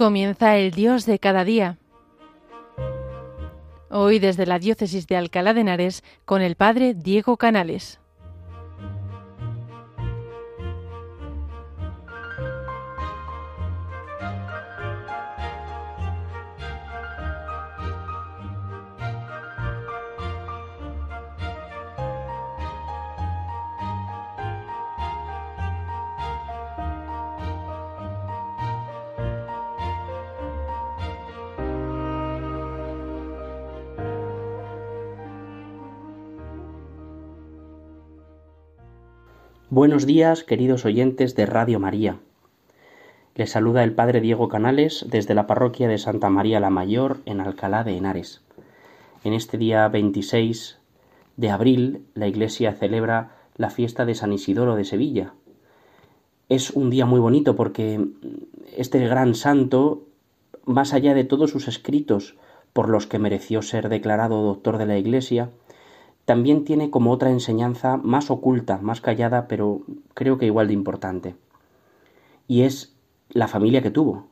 Comienza 0.00 0.56
el 0.56 0.70
Dios 0.70 1.04
de 1.04 1.18
cada 1.18 1.44
día. 1.44 1.76
Hoy 3.90 4.18
desde 4.18 4.46
la 4.46 4.58
diócesis 4.58 5.06
de 5.06 5.18
Alcalá 5.18 5.52
de 5.52 5.60
Henares 5.60 6.02
con 6.24 6.40
el 6.40 6.56
Padre 6.56 6.94
Diego 6.94 7.36
Canales. 7.36 7.99
Buenos 39.80 40.04
días, 40.04 40.44
queridos 40.44 40.84
oyentes 40.84 41.34
de 41.34 41.46
Radio 41.46 41.80
María. 41.80 42.18
Les 43.34 43.50
saluda 43.50 43.82
el 43.82 43.94
Padre 43.94 44.20
Diego 44.20 44.46
Canales 44.46 45.06
desde 45.08 45.34
la 45.34 45.46
parroquia 45.46 45.88
de 45.88 45.96
Santa 45.96 46.28
María 46.28 46.60
la 46.60 46.68
Mayor 46.68 47.20
en 47.24 47.40
Alcalá 47.40 47.82
de 47.82 47.96
Henares. 47.96 48.42
En 49.24 49.32
este 49.32 49.56
día 49.56 49.88
26 49.88 50.78
de 51.38 51.48
abril 51.48 52.04
la 52.12 52.28
Iglesia 52.28 52.74
celebra 52.74 53.38
la 53.56 53.70
fiesta 53.70 54.04
de 54.04 54.14
San 54.14 54.34
Isidoro 54.34 54.76
de 54.76 54.84
Sevilla. 54.84 55.32
Es 56.50 56.72
un 56.72 56.90
día 56.90 57.06
muy 57.06 57.18
bonito 57.18 57.56
porque 57.56 58.06
este 58.76 58.98
gran 59.08 59.34
santo, 59.34 60.02
más 60.66 60.92
allá 60.92 61.14
de 61.14 61.24
todos 61.24 61.52
sus 61.52 61.68
escritos 61.68 62.36
por 62.74 62.90
los 62.90 63.06
que 63.06 63.18
mereció 63.18 63.62
ser 63.62 63.88
declarado 63.88 64.42
doctor 64.42 64.76
de 64.76 64.84
la 64.84 64.98
Iglesia, 64.98 65.48
también 66.24 66.64
tiene 66.64 66.90
como 66.90 67.12
otra 67.12 67.30
enseñanza 67.30 67.96
más 67.96 68.30
oculta, 68.30 68.78
más 68.78 69.00
callada, 69.00 69.48
pero 69.48 69.82
creo 70.14 70.38
que 70.38 70.46
igual 70.46 70.68
de 70.68 70.74
importante. 70.74 71.34
Y 72.46 72.62
es 72.62 72.96
la 73.30 73.48
familia 73.48 73.82
que 73.82 73.90
tuvo. 73.90 74.26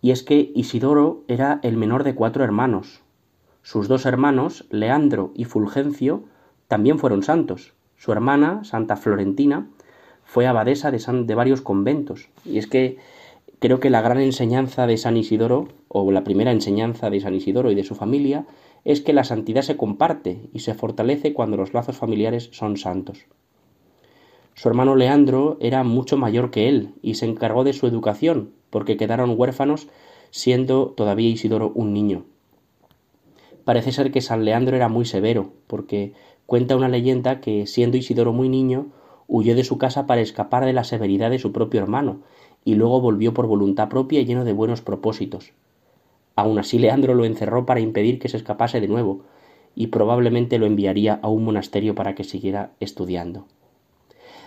Y 0.00 0.10
es 0.10 0.22
que 0.22 0.52
Isidoro 0.54 1.24
era 1.28 1.60
el 1.62 1.76
menor 1.76 2.04
de 2.04 2.14
cuatro 2.14 2.44
hermanos. 2.44 3.02
Sus 3.62 3.88
dos 3.88 4.06
hermanos, 4.06 4.66
Leandro 4.70 5.32
y 5.34 5.44
Fulgencio, 5.44 6.24
también 6.68 6.98
fueron 6.98 7.22
santos. 7.22 7.74
Su 7.96 8.12
hermana, 8.12 8.62
Santa 8.64 8.96
Florentina, 8.96 9.68
fue 10.24 10.46
abadesa 10.46 10.90
de, 10.90 10.98
de 11.24 11.34
varios 11.34 11.60
conventos. 11.60 12.28
Y 12.44 12.58
es 12.58 12.66
que 12.66 12.98
creo 13.58 13.80
que 13.80 13.90
la 13.90 14.00
gran 14.00 14.20
enseñanza 14.20 14.86
de 14.86 14.96
San 14.96 15.16
Isidoro, 15.16 15.68
o 15.88 16.12
la 16.12 16.24
primera 16.24 16.52
enseñanza 16.52 17.10
de 17.10 17.20
San 17.20 17.34
Isidoro 17.34 17.70
y 17.70 17.74
de 17.74 17.84
su 17.84 17.94
familia, 17.94 18.46
es 18.88 19.02
que 19.02 19.12
la 19.12 19.22
santidad 19.22 19.60
se 19.60 19.76
comparte 19.76 20.48
y 20.54 20.60
se 20.60 20.72
fortalece 20.72 21.34
cuando 21.34 21.58
los 21.58 21.74
lazos 21.74 21.98
familiares 21.98 22.48
son 22.52 22.78
santos. 22.78 23.26
Su 24.54 24.66
hermano 24.70 24.96
Leandro 24.96 25.58
era 25.60 25.84
mucho 25.84 26.16
mayor 26.16 26.50
que 26.50 26.70
él 26.70 26.94
y 27.02 27.16
se 27.16 27.26
encargó 27.26 27.64
de 27.64 27.74
su 27.74 27.86
educación, 27.86 28.52
porque 28.70 28.96
quedaron 28.96 29.34
huérfanos 29.36 29.88
siendo 30.30 30.94
todavía 30.96 31.28
Isidoro 31.28 31.70
un 31.74 31.92
niño. 31.92 32.24
Parece 33.66 33.92
ser 33.92 34.10
que 34.10 34.22
San 34.22 34.46
Leandro 34.46 34.74
era 34.74 34.88
muy 34.88 35.04
severo, 35.04 35.52
porque 35.66 36.14
cuenta 36.46 36.74
una 36.74 36.88
leyenda 36.88 37.42
que, 37.42 37.66
siendo 37.66 37.98
Isidoro 37.98 38.32
muy 38.32 38.48
niño, 38.48 38.86
huyó 39.26 39.54
de 39.54 39.64
su 39.64 39.76
casa 39.76 40.06
para 40.06 40.22
escapar 40.22 40.64
de 40.64 40.72
la 40.72 40.84
severidad 40.84 41.30
de 41.30 41.38
su 41.38 41.52
propio 41.52 41.82
hermano, 41.82 42.22
y 42.64 42.76
luego 42.76 43.02
volvió 43.02 43.34
por 43.34 43.48
voluntad 43.48 43.90
propia 43.90 44.22
lleno 44.22 44.46
de 44.46 44.54
buenos 44.54 44.80
propósitos. 44.80 45.52
Aun 46.38 46.60
así 46.60 46.78
Leandro 46.78 47.16
lo 47.16 47.24
encerró 47.24 47.66
para 47.66 47.80
impedir 47.80 48.20
que 48.20 48.28
se 48.28 48.36
escapase 48.36 48.80
de 48.80 48.86
nuevo, 48.86 49.22
y 49.74 49.88
probablemente 49.88 50.60
lo 50.60 50.66
enviaría 50.66 51.18
a 51.20 51.26
un 51.26 51.42
monasterio 51.42 51.96
para 51.96 52.14
que 52.14 52.22
siguiera 52.22 52.70
estudiando. 52.78 53.46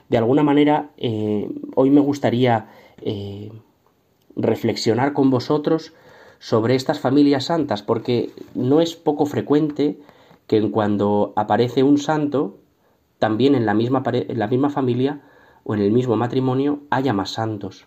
De 0.08 0.18
alguna 0.18 0.42
manera, 0.42 0.92
eh, 0.96 1.50
hoy 1.76 1.90
me 1.90 2.00
gustaría 2.00 2.70
eh, 3.02 3.52
reflexionar 4.38 5.12
con 5.12 5.32
vosotros 5.32 5.92
sobre 6.40 6.76
estas 6.76 7.02
familias 7.02 7.44
santas, 7.48 7.84
porque 7.84 8.30
no 8.56 8.80
es 8.80 8.96
poco 8.96 9.26
frecuente 9.26 10.00
que 10.48 10.72
cuando 10.72 11.34
aparece 11.36 11.84
un 11.84 11.98
santo, 11.98 12.58
también 13.20 13.54
en 13.54 13.66
la 13.66 13.74
misma, 13.74 14.02
en 14.06 14.40
la 14.40 14.48
misma 14.48 14.70
familia 14.70 15.24
o 15.66 15.76
en 15.76 15.82
el 15.82 15.92
mismo 15.92 16.16
matrimonio 16.16 16.80
haya 16.90 17.12
más 17.12 17.32
santos 17.32 17.86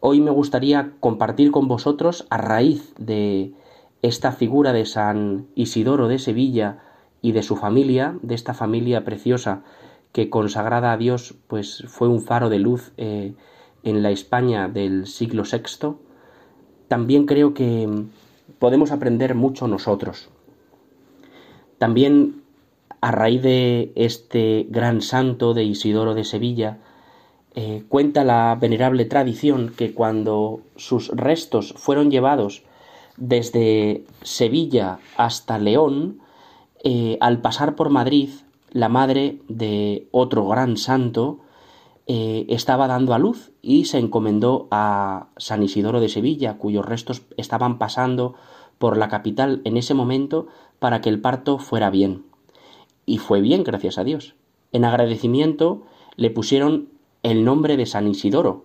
hoy 0.00 0.20
me 0.20 0.30
gustaría 0.30 0.92
compartir 1.00 1.50
con 1.50 1.68
vosotros 1.68 2.26
a 2.30 2.36
raíz 2.36 2.94
de 2.98 3.52
esta 4.02 4.32
figura 4.32 4.72
de 4.72 4.86
San 4.86 5.46
Isidoro 5.54 6.08
de 6.08 6.18
Sevilla 6.18 6.78
y 7.22 7.32
de 7.32 7.42
su 7.42 7.56
familia, 7.56 8.18
de 8.22 8.34
esta 8.34 8.54
familia 8.54 9.04
preciosa 9.04 9.62
que 10.12 10.30
consagrada 10.30 10.92
a 10.92 10.96
Dios 10.96 11.34
pues 11.46 11.84
fue 11.88 12.08
un 12.08 12.22
faro 12.22 12.48
de 12.48 12.58
luz 12.58 12.92
eh, 12.96 13.34
en 13.82 14.02
la 14.02 14.10
España 14.10 14.68
del 14.68 15.06
siglo 15.06 15.44
VI, 15.44 15.96
también 16.88 17.26
creo 17.26 17.54
que 17.54 17.88
podemos 18.58 18.92
aprender 18.92 19.34
mucho 19.34 19.68
nosotros. 19.68 20.28
También 21.78 22.42
a 23.00 23.10
raíz 23.10 23.42
de 23.42 23.92
este 23.94 24.66
gran 24.70 25.02
santo 25.02 25.54
de 25.54 25.64
Isidoro 25.64 26.14
de 26.14 26.24
Sevilla, 26.24 26.78
eh, 27.58 27.84
cuenta 27.88 28.22
la 28.22 28.54
venerable 28.60 29.06
tradición 29.06 29.72
que 29.74 29.94
cuando 29.94 30.60
sus 30.76 31.08
restos 31.08 31.72
fueron 31.78 32.10
llevados 32.10 32.64
desde 33.16 34.04
Sevilla 34.20 34.98
hasta 35.16 35.58
León, 35.58 36.20
eh, 36.84 37.16
al 37.22 37.40
pasar 37.40 37.74
por 37.74 37.88
Madrid, 37.88 38.28
la 38.72 38.90
madre 38.90 39.38
de 39.48 40.06
otro 40.10 40.46
gran 40.46 40.76
santo 40.76 41.40
eh, 42.06 42.44
estaba 42.50 42.88
dando 42.88 43.14
a 43.14 43.18
luz 43.18 43.52
y 43.62 43.86
se 43.86 43.98
encomendó 43.98 44.68
a 44.70 45.28
San 45.38 45.62
Isidoro 45.62 46.00
de 46.00 46.10
Sevilla, 46.10 46.58
cuyos 46.58 46.84
restos 46.84 47.22
estaban 47.38 47.78
pasando 47.78 48.34
por 48.76 48.98
la 48.98 49.08
capital 49.08 49.62
en 49.64 49.78
ese 49.78 49.94
momento 49.94 50.46
para 50.78 51.00
que 51.00 51.08
el 51.08 51.22
parto 51.22 51.58
fuera 51.58 51.88
bien. 51.88 52.26
Y 53.06 53.16
fue 53.16 53.40
bien, 53.40 53.64
gracias 53.64 53.96
a 53.96 54.04
Dios. 54.04 54.34
En 54.72 54.84
agradecimiento 54.84 55.84
le 56.16 56.28
pusieron 56.28 56.95
el 57.26 57.44
nombre 57.44 57.76
de 57.76 57.86
San 57.86 58.06
Isidoro. 58.06 58.62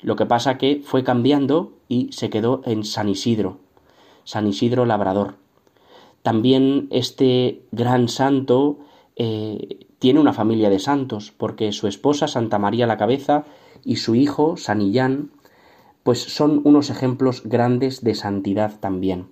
Lo 0.00 0.16
que 0.16 0.24
pasa 0.24 0.56
que 0.56 0.80
fue 0.82 1.04
cambiando 1.04 1.74
y 1.88 2.10
se 2.12 2.30
quedó 2.30 2.62
en 2.64 2.84
San 2.84 3.10
Isidro, 3.10 3.58
San 4.24 4.46
Isidro 4.46 4.86
Labrador. 4.86 5.34
También 6.22 6.88
este 6.90 7.60
gran 7.70 8.08
santo 8.08 8.78
eh, 9.16 9.86
tiene 9.98 10.20
una 10.20 10.32
familia 10.32 10.70
de 10.70 10.78
santos, 10.78 11.34
porque 11.36 11.70
su 11.72 11.86
esposa 11.86 12.28
Santa 12.28 12.58
María 12.58 12.86
la 12.86 12.96
Cabeza 12.96 13.44
y 13.84 13.96
su 13.96 14.14
hijo 14.14 14.56
San 14.56 14.80
Illán, 14.80 15.30
pues 16.02 16.22
son 16.22 16.62
unos 16.64 16.88
ejemplos 16.88 17.42
grandes 17.44 18.02
de 18.02 18.14
santidad 18.14 18.80
también. 18.80 19.26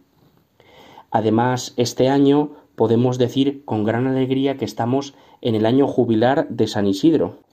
Además, 1.10 1.72
este 1.78 2.10
año 2.10 2.50
podemos 2.74 3.16
decir 3.16 3.64
con 3.64 3.84
gran 3.84 4.06
alegría 4.06 4.58
que 4.58 4.66
estamos 4.66 5.14
en 5.40 5.54
el 5.54 5.64
año 5.64 5.86
jubilar 5.86 6.46
de 6.50 6.66
San 6.66 6.86
Isidro, 6.86 7.45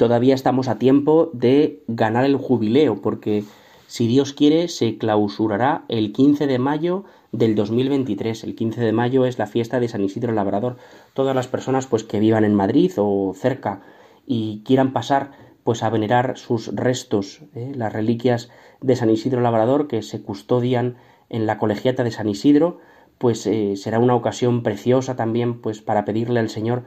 todavía 0.00 0.34
estamos 0.34 0.68
a 0.68 0.78
tiempo 0.78 1.28
de 1.34 1.82
ganar 1.86 2.24
el 2.24 2.36
jubileo, 2.36 3.02
porque 3.02 3.44
si 3.86 4.06
Dios 4.06 4.32
quiere 4.32 4.68
se 4.68 4.96
clausurará 4.96 5.84
el 5.88 6.14
15 6.14 6.46
de 6.46 6.58
mayo 6.58 7.04
del 7.32 7.54
2023. 7.54 8.44
El 8.44 8.54
15 8.54 8.80
de 8.80 8.92
mayo 8.92 9.26
es 9.26 9.38
la 9.38 9.46
fiesta 9.46 9.78
de 9.78 9.88
San 9.88 10.02
Isidro 10.02 10.32
Labrador. 10.32 10.78
Todas 11.12 11.36
las 11.36 11.48
personas 11.48 11.86
pues 11.86 12.02
que 12.02 12.18
vivan 12.18 12.44
en 12.44 12.54
Madrid 12.54 12.90
o 12.96 13.34
cerca 13.36 13.82
y 14.26 14.62
quieran 14.64 14.94
pasar 14.94 15.32
pues 15.64 15.82
a 15.82 15.90
venerar 15.90 16.38
sus 16.38 16.74
restos, 16.74 17.42
¿eh? 17.54 17.72
las 17.74 17.92
reliquias 17.92 18.48
de 18.80 18.96
San 18.96 19.10
Isidro 19.10 19.42
Labrador 19.42 19.86
que 19.86 20.00
se 20.00 20.22
custodian 20.22 20.96
en 21.28 21.44
la 21.44 21.58
colegiata 21.58 22.04
de 22.04 22.10
San 22.10 22.30
Isidro, 22.30 22.78
pues 23.18 23.46
eh, 23.46 23.76
será 23.76 23.98
una 23.98 24.14
ocasión 24.14 24.62
preciosa 24.62 25.14
también 25.14 25.60
pues 25.60 25.82
para 25.82 26.06
pedirle 26.06 26.40
al 26.40 26.48
Señor 26.48 26.84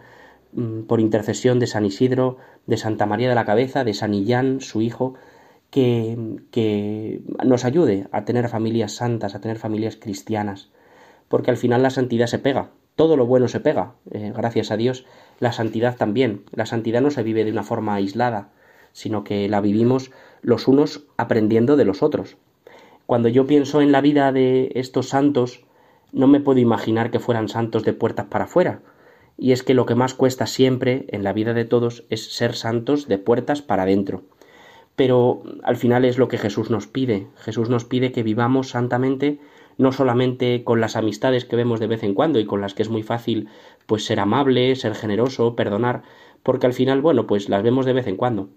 por 0.87 0.99
intercesión 0.99 1.59
de 1.59 1.67
San 1.67 1.85
Isidro, 1.85 2.37
de 2.67 2.77
Santa 2.77 3.05
María 3.05 3.29
de 3.29 3.35
la 3.35 3.45
Cabeza, 3.45 3.83
de 3.83 3.93
San 3.93 4.13
Illán, 4.13 4.61
su 4.61 4.81
hijo, 4.81 5.15
que, 5.69 6.17
que 6.51 7.21
nos 7.43 7.65
ayude 7.65 8.07
a 8.11 8.25
tener 8.25 8.47
familias 8.49 8.93
santas, 8.93 9.35
a 9.35 9.41
tener 9.41 9.57
familias 9.57 9.95
cristianas, 9.95 10.69
porque 11.27 11.51
al 11.51 11.57
final 11.57 11.81
la 11.81 11.89
santidad 11.89 12.27
se 12.27 12.39
pega, 12.39 12.69
todo 12.95 13.17
lo 13.17 13.25
bueno 13.25 13.47
se 13.47 13.59
pega, 13.59 13.95
eh, 14.11 14.31
gracias 14.35 14.69
a 14.69 14.77
Dios, 14.77 15.05
la 15.39 15.51
santidad 15.51 15.97
también, 15.97 16.43
la 16.51 16.65
santidad 16.65 17.01
no 17.01 17.09
se 17.09 17.23
vive 17.23 17.43
de 17.43 17.51
una 17.51 17.63
forma 17.63 17.95
aislada, 17.95 18.49
sino 18.91 19.23
que 19.23 19.49
la 19.49 19.61
vivimos 19.61 20.11
los 20.41 20.67
unos 20.67 21.05
aprendiendo 21.17 21.75
de 21.75 21.85
los 21.85 22.03
otros. 22.03 22.37
Cuando 23.07 23.29
yo 23.29 23.47
pienso 23.47 23.81
en 23.81 23.91
la 23.91 24.01
vida 24.01 24.31
de 24.31 24.71
estos 24.75 25.09
santos, 25.09 25.65
no 26.11 26.27
me 26.27 26.39
puedo 26.39 26.59
imaginar 26.59 27.09
que 27.09 27.19
fueran 27.19 27.49
santos 27.49 27.83
de 27.83 27.93
puertas 27.93 28.27
para 28.27 28.45
afuera, 28.45 28.81
y 29.37 29.51
es 29.51 29.63
que 29.63 29.73
lo 29.73 29.85
que 29.85 29.95
más 29.95 30.13
cuesta 30.13 30.45
siempre 30.45 31.05
en 31.09 31.23
la 31.23 31.33
vida 31.33 31.53
de 31.53 31.65
todos 31.65 32.03
es 32.09 32.33
ser 32.33 32.55
santos 32.55 33.07
de 33.07 33.17
puertas 33.17 33.61
para 33.61 33.83
adentro, 33.83 34.23
pero 34.95 35.43
al 35.63 35.75
final 35.75 36.05
es 36.05 36.17
lo 36.17 36.27
que 36.27 36.37
Jesús 36.37 36.69
nos 36.69 36.87
pide. 36.87 37.27
Jesús 37.37 37.69
nos 37.69 37.85
pide 37.85 38.11
que 38.11 38.23
vivamos 38.23 38.69
santamente 38.69 39.39
no 39.77 39.91
solamente 39.91 40.63
con 40.63 40.81
las 40.81 40.95
amistades 40.95 41.45
que 41.45 41.55
vemos 41.55 41.79
de 41.79 41.87
vez 41.87 42.03
en 42.03 42.13
cuando 42.13 42.39
y 42.39 42.45
con 42.45 42.61
las 42.61 42.73
que 42.73 42.83
es 42.83 42.89
muy 42.89 43.03
fácil 43.03 43.47
pues 43.85 44.05
ser 44.05 44.19
amable, 44.19 44.75
ser 44.75 44.95
generoso, 44.95 45.55
perdonar, 45.55 46.03
porque 46.43 46.67
al 46.67 46.73
final, 46.73 47.01
bueno, 47.01 47.25
pues 47.25 47.49
las 47.49 47.63
vemos 47.63 47.85
de 47.85 47.93
vez 47.93 48.07
en 48.07 48.17
cuando. 48.17 48.49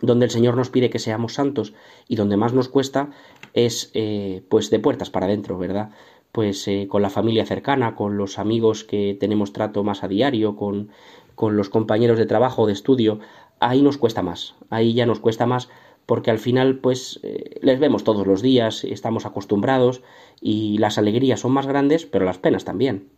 Donde 0.00 0.24
el 0.24 0.30
Señor 0.30 0.56
nos 0.56 0.70
pide 0.70 0.90
que 0.90 0.98
seamos 0.98 1.34
santos 1.34 1.72
y 2.08 2.16
donde 2.16 2.36
más 2.36 2.52
nos 2.52 2.68
cuesta 2.68 3.10
es 3.52 3.90
eh, 3.94 4.42
pues 4.48 4.70
de 4.70 4.80
puertas 4.80 5.10
para 5.10 5.26
adentro, 5.26 5.56
¿verdad? 5.56 5.90
Pues 6.34 6.66
eh, 6.66 6.88
con 6.88 7.00
la 7.00 7.10
familia 7.10 7.46
cercana, 7.46 7.94
con 7.94 8.16
los 8.16 8.40
amigos 8.40 8.82
que 8.82 9.16
tenemos 9.20 9.52
trato 9.52 9.84
más 9.84 10.02
a 10.02 10.08
diario, 10.08 10.56
con, 10.56 10.90
con 11.36 11.56
los 11.56 11.68
compañeros 11.68 12.18
de 12.18 12.26
trabajo 12.26 12.62
o 12.62 12.66
de 12.66 12.72
estudio, 12.72 13.20
ahí 13.60 13.82
nos 13.82 13.98
cuesta 13.98 14.20
más, 14.20 14.56
ahí 14.68 14.94
ya 14.94 15.06
nos 15.06 15.20
cuesta 15.20 15.46
más 15.46 15.68
porque 16.06 16.32
al 16.32 16.40
final 16.40 16.80
pues 16.80 17.20
eh, 17.22 17.60
les 17.62 17.78
vemos 17.78 18.02
todos 18.02 18.26
los 18.26 18.42
días, 18.42 18.82
estamos 18.82 19.26
acostumbrados 19.26 20.02
y 20.40 20.76
las 20.78 20.98
alegrías 20.98 21.38
son 21.38 21.52
más 21.52 21.68
grandes, 21.68 22.04
pero 22.04 22.24
las 22.24 22.38
penas 22.38 22.64
también. 22.64 23.10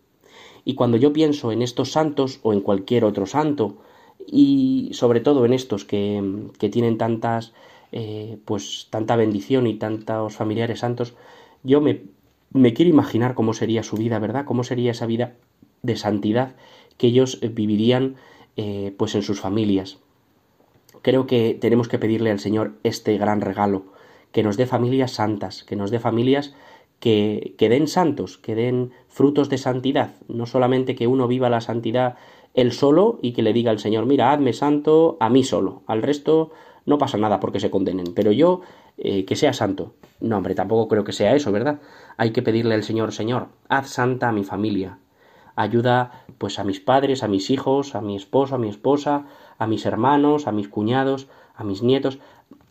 Y 0.67 0.75
cuando 0.75 0.99
yo 0.99 1.15
pienso 1.15 1.53
en 1.53 1.63
estos 1.63 1.93
santos 1.93 2.41
o 2.43 2.53
en 2.53 2.61
cualquier 2.61 3.07
otro 3.07 3.25
santo, 3.25 3.79
y 4.27 4.91
sobre 4.93 5.21
todo 5.21 5.47
en 5.47 5.55
estos 5.55 5.87
que, 5.87 6.23
que 6.59 6.69
tienen 6.69 6.99
tantas, 6.99 7.55
eh, 7.93 8.39
pues 8.45 8.89
tanta 8.91 9.17
bendición 9.17 9.67
y 9.67 9.75
tantos 9.79 10.37
familiares 10.37 10.81
santos, 10.81 11.15
yo 11.63 11.81
me, 11.81 12.03
me 12.57 12.75
quiero 12.75 12.91
imaginar 12.91 13.35
cómo 13.35 13.53
sería 13.53 13.83
su 13.83 13.97
vida, 13.97 14.19
¿verdad? 14.19 14.45
Cómo 14.45 14.65
sería 14.65 14.91
esa 14.91 15.07
vida 15.07 15.35
de 15.83 15.97
santidad 15.97 16.57
que 16.97 17.09
ellos 17.09 17.41
vivirían 17.41 18.17
eh, 18.57 18.95
pues 18.97 19.15
en 19.15 19.23
sus 19.23 19.41
familias. 19.41 19.99
Creo 21.03 21.27
que 21.27 21.57
tenemos 21.61 21.89
que 21.89 21.99
pedirle 21.99 22.31
al 22.31 22.41
Señor 22.41 22.75
este 22.83 23.17
gran 23.19 23.41
regalo, 23.41 23.85
que 24.33 24.43
nos 24.43 24.57
dé 24.57 24.67
familias 24.67 25.13
santas, 25.13 25.63
que 25.63 25.77
nos 25.77 25.91
dé 25.91 26.01
familias 26.01 26.55
que, 26.99 27.55
que 27.59 27.69
den 27.69 27.87
santos, 27.87 28.39
que 28.39 28.55
den 28.55 28.93
frutos 29.09 29.49
de 29.49 29.59
santidad, 29.59 30.15
no 30.29 30.47
solamente 30.47 30.97
que 30.97 31.07
uno 31.07 31.29
viva 31.29 31.51
la 31.51 31.61
santidad 31.61 32.17
él 32.55 32.73
solo 32.73 33.19
y 33.23 33.33
que 33.33 33.43
le 33.43 33.53
diga 33.53 33.71
al 33.71 33.79
Señor, 33.79 34.07
mira, 34.07 34.33
hazme 34.33 34.53
santo 34.53 35.17
a 35.21 35.29
mí 35.29 35.45
solo, 35.45 35.83
al 35.87 36.03
resto 36.03 36.51
no 36.87 36.99
pasa 36.99 37.19
nada 37.19 37.39
porque 37.39 37.61
se 37.61 37.71
condenen, 37.71 38.15
pero 38.15 38.33
yo 38.33 38.63
eh, 38.99 39.25
que 39.25 39.37
sea 39.37 39.53
santo. 39.53 39.95
No, 40.21 40.39
hombre, 40.39 40.55
tampoco 40.55 40.89
creo 40.89 41.05
que 41.05 41.13
sea 41.13 41.35
eso, 41.35 41.53
¿verdad? 41.53 41.81
Hay 42.17 42.31
que 42.31 42.43
pedirle 42.43 42.75
al 42.75 42.83
Señor, 42.83 43.13
Señor, 43.13 43.49
haz 43.69 43.91
santa 43.91 44.29
a 44.29 44.33
mi 44.33 44.45
familia, 44.45 44.99
ayuda 45.55 46.25
pues 46.39 46.59
a 46.59 46.65
mis 46.65 46.81
padres, 46.81 47.23
a 47.23 47.29
mis 47.29 47.51
hijos, 47.51 47.95
a 47.95 48.01
mi 48.01 48.17
esposo, 48.17 48.55
a 48.55 48.59
mi 48.59 48.69
esposa, 48.69 49.27
a 49.59 49.67
mis 49.67 49.85
hermanos, 49.85 50.47
a 50.47 50.53
mis 50.53 50.69
cuñados, 50.69 51.29
a 51.55 51.65
mis 51.65 51.83
nietos, 51.83 52.19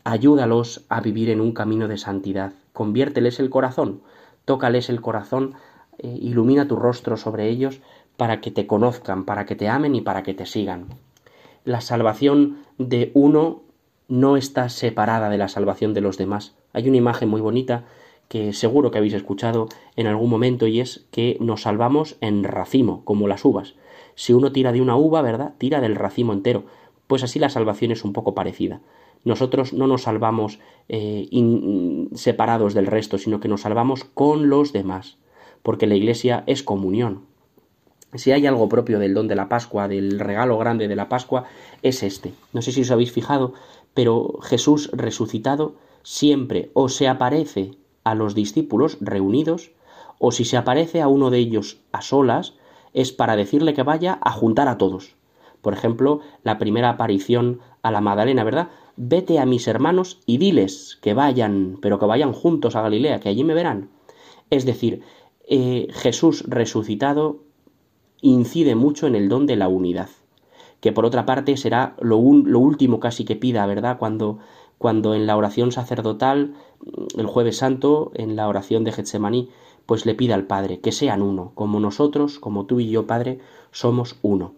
ayúdalos 0.03 0.85
a 0.89 1.01
vivir 1.01 1.29
en 1.29 1.41
un 1.41 1.51
camino 1.51 1.87
de 1.87 1.97
santidad, 1.97 2.53
conviérteles 2.73 3.39
el 3.39 3.49
corazón, 3.49 4.01
tócales 4.45 4.89
el 4.89 5.01
corazón, 5.01 5.55
eh, 5.97 6.07
ilumina 6.21 6.67
tu 6.67 6.75
rostro 6.75 7.17
sobre 7.17 7.49
ellos 7.49 7.81
para 8.17 8.41
que 8.41 8.51
te 8.51 8.67
conozcan, 8.67 9.25
para 9.25 9.45
que 9.45 9.55
te 9.55 9.67
amen 9.67 9.95
y 9.95 10.01
para 10.01 10.23
que 10.23 10.33
te 10.33 10.45
sigan. 10.45 10.87
La 11.63 11.81
salvación 11.81 12.59
de 12.77 13.11
uno 13.13 13.64
no 14.07 14.37
está 14.37 14.69
separada 14.69 15.29
de 15.29 15.37
la 15.37 15.47
salvación 15.47 15.93
de 15.93 16.01
los 16.01 16.17
demás. 16.17 16.55
Hay 16.73 16.87
una 16.87 16.97
imagen 16.97 17.29
muy 17.29 17.41
bonita 17.41 17.85
que 18.27 18.53
seguro 18.53 18.91
que 18.91 18.97
habéis 18.97 19.13
escuchado 19.13 19.67
en 19.95 20.07
algún 20.07 20.29
momento 20.29 20.67
y 20.67 20.79
es 20.79 21.05
que 21.11 21.37
nos 21.39 21.63
salvamos 21.63 22.17
en 22.21 22.43
racimo, 22.43 23.03
como 23.05 23.27
las 23.27 23.45
uvas. 23.45 23.75
Si 24.15 24.33
uno 24.33 24.51
tira 24.51 24.71
de 24.71 24.81
una 24.81 24.95
uva, 24.95 25.21
¿verdad? 25.21 25.53
Tira 25.57 25.81
del 25.81 25.95
racimo 25.95 26.33
entero. 26.33 26.63
Pues 27.07 27.23
así 27.23 27.37
la 27.39 27.49
salvación 27.49 27.91
es 27.91 28.03
un 28.03 28.13
poco 28.13 28.33
parecida. 28.33 28.81
Nosotros 29.23 29.73
no 29.73 29.87
nos 29.87 30.03
salvamos 30.03 30.59
eh, 30.87 31.27
separados 32.13 32.73
del 32.73 32.87
resto, 32.87 33.17
sino 33.17 33.39
que 33.39 33.47
nos 33.47 33.61
salvamos 33.61 34.03
con 34.03 34.49
los 34.49 34.71
demás, 34.71 35.17
porque 35.63 35.87
la 35.87 35.95
Iglesia 35.95 36.43
es 36.45 36.63
comunión. 36.63 37.25
Si 38.13 38.31
hay 38.31 38.45
algo 38.45 38.69
propio 38.69 38.99
del 38.99 39.13
don 39.13 39.27
de 39.27 39.35
la 39.35 39.49
Pascua, 39.49 39.87
del 39.87 40.19
regalo 40.19 40.57
grande 40.57 40.87
de 40.87 40.95
la 40.95 41.09
Pascua, 41.09 41.45
es 41.81 42.03
este. 42.03 42.33
No 42.53 42.61
sé 42.61 42.71
si 42.71 42.81
os 42.81 42.91
habéis 42.91 43.11
fijado, 43.11 43.53
pero 43.95 44.37
Jesús 44.43 44.91
resucitado 44.93 45.73
siempre 46.03 46.69
o 46.73 46.89
se 46.89 47.07
aparece 47.07 47.71
a 48.03 48.13
los 48.13 48.35
discípulos 48.35 48.97
reunidos, 49.01 49.71
o 50.19 50.31
si 50.31 50.45
se 50.45 50.57
aparece 50.57 51.01
a 51.01 51.07
uno 51.07 51.31
de 51.31 51.39
ellos 51.39 51.79
a 51.91 52.03
solas, 52.03 52.53
es 52.93 53.11
para 53.11 53.35
decirle 53.35 53.73
que 53.73 53.81
vaya 53.81 54.19
a 54.21 54.31
juntar 54.31 54.67
a 54.67 54.77
todos. 54.77 55.15
Por 55.61 55.73
ejemplo, 55.73 56.19
la 56.43 56.59
primera 56.59 56.89
aparición 56.89 57.59
a 57.81 57.89
la 57.89 58.01
Magdalena, 58.01 58.43
¿verdad? 58.43 58.69
Vete 58.97 59.39
a 59.39 59.45
mis 59.45 59.67
hermanos 59.67 60.19
y 60.27 60.37
diles 60.37 60.99
que 61.01 61.15
vayan, 61.15 61.79
pero 61.81 61.97
que 61.97 62.05
vayan 62.05 62.33
juntos 62.33 62.75
a 62.75 62.81
Galilea, 62.81 63.19
que 63.19 63.29
allí 63.29 63.43
me 63.43 63.55
verán. 63.55 63.89
Es 64.51 64.65
decir, 64.65 65.01
eh, 65.47 65.87
Jesús 65.91 66.43
resucitado 66.47 67.43
incide 68.21 68.75
mucho 68.75 69.07
en 69.07 69.15
el 69.15 69.29
don 69.29 69.47
de 69.47 69.55
la 69.55 69.67
unidad, 69.67 70.09
que 70.85 70.91
por 70.91 71.03
otra 71.07 71.25
parte 71.25 71.57
será 71.57 71.95
lo, 71.99 72.17
último 72.17 72.99
casi 72.99 73.25
que 73.25 73.35
pida, 73.35 73.65
¿verdad? 73.65 73.97
Cuando, 73.97 74.37
cuando 74.77 75.15
en 75.15 75.25
la 75.25 75.35
oración 75.35 75.71
sacerdotal, 75.71 76.53
el 77.17 77.25
jueves 77.25 77.57
santo, 77.57 78.11
en 78.13 78.35
la 78.35 78.47
oración 78.47 78.83
de 78.83 78.91
Getsemaní, 78.91 79.49
pues 79.87 80.05
le 80.05 80.13
pide 80.13 80.35
al 80.35 80.45
Padre 80.45 80.81
que 80.81 80.91
sean 80.91 81.23
uno, 81.23 81.53
como 81.55 81.79
nosotros, 81.79 82.37
como 82.37 82.67
tú 82.67 82.79
y 82.81 82.91
yo, 82.91 83.07
Padre, 83.07 83.39
somos 83.71 84.19
uno. 84.21 84.53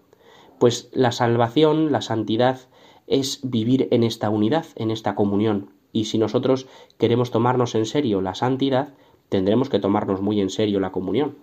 Pues 0.60 0.90
la 0.92 1.14
salvación, 1.14 1.94
la 1.94 2.02
santidad, 2.02 2.60
es 3.08 3.40
vivir 3.42 3.88
en 3.92 4.04
esta 4.04 4.30
unidad, 4.30 4.66
en 4.76 4.92
esta 4.92 5.16
comunión. 5.16 5.70
Y 5.94 6.04
si 6.08 6.18
nosotros 6.18 6.68
queremos 6.98 7.32
tomarnos 7.32 7.74
en 7.74 7.86
serio 7.86 8.20
la 8.20 8.36
santidad, 8.36 8.90
tendremos 9.30 9.70
que 9.70 9.80
tomarnos 9.80 10.22
muy 10.22 10.42
en 10.42 10.50
serio 10.50 10.82
la 10.82 10.92
comunión. 10.92 11.38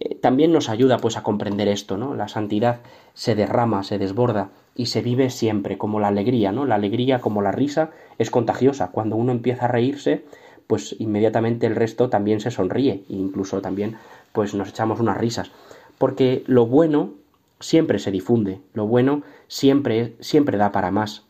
Eh, 0.00 0.14
también 0.14 0.52
nos 0.52 0.68
ayuda 0.68 0.98
pues 0.98 1.16
a 1.16 1.22
comprender 1.22 1.68
esto, 1.68 1.96
¿no? 1.96 2.14
La 2.14 2.28
santidad 2.28 2.80
se 3.14 3.34
derrama, 3.34 3.82
se 3.82 3.98
desborda 3.98 4.50
y 4.74 4.86
se 4.86 5.02
vive 5.02 5.30
siempre 5.30 5.78
como 5.78 6.00
la 6.00 6.08
alegría, 6.08 6.52
¿no? 6.52 6.64
La 6.64 6.76
alegría 6.76 7.20
como 7.20 7.42
la 7.42 7.52
risa 7.52 7.90
es 8.18 8.30
contagiosa. 8.30 8.90
Cuando 8.92 9.16
uno 9.16 9.32
empieza 9.32 9.64
a 9.64 9.68
reírse, 9.68 10.24
pues 10.68 10.94
inmediatamente 11.00 11.66
el 11.66 11.74
resto 11.74 12.10
también 12.10 12.40
se 12.40 12.52
sonríe 12.52 13.02
e 13.08 13.14
incluso 13.14 13.60
también 13.60 13.96
pues 14.32 14.54
nos 14.54 14.68
echamos 14.68 15.00
unas 15.00 15.16
risas 15.16 15.50
porque 15.96 16.44
lo 16.46 16.66
bueno 16.66 17.14
siempre 17.58 17.98
se 17.98 18.12
difunde 18.12 18.60
lo 18.74 18.86
bueno 18.86 19.22
siempre 19.48 20.14
siempre 20.20 20.58
da 20.58 20.70
para 20.70 20.92
más 20.92 21.24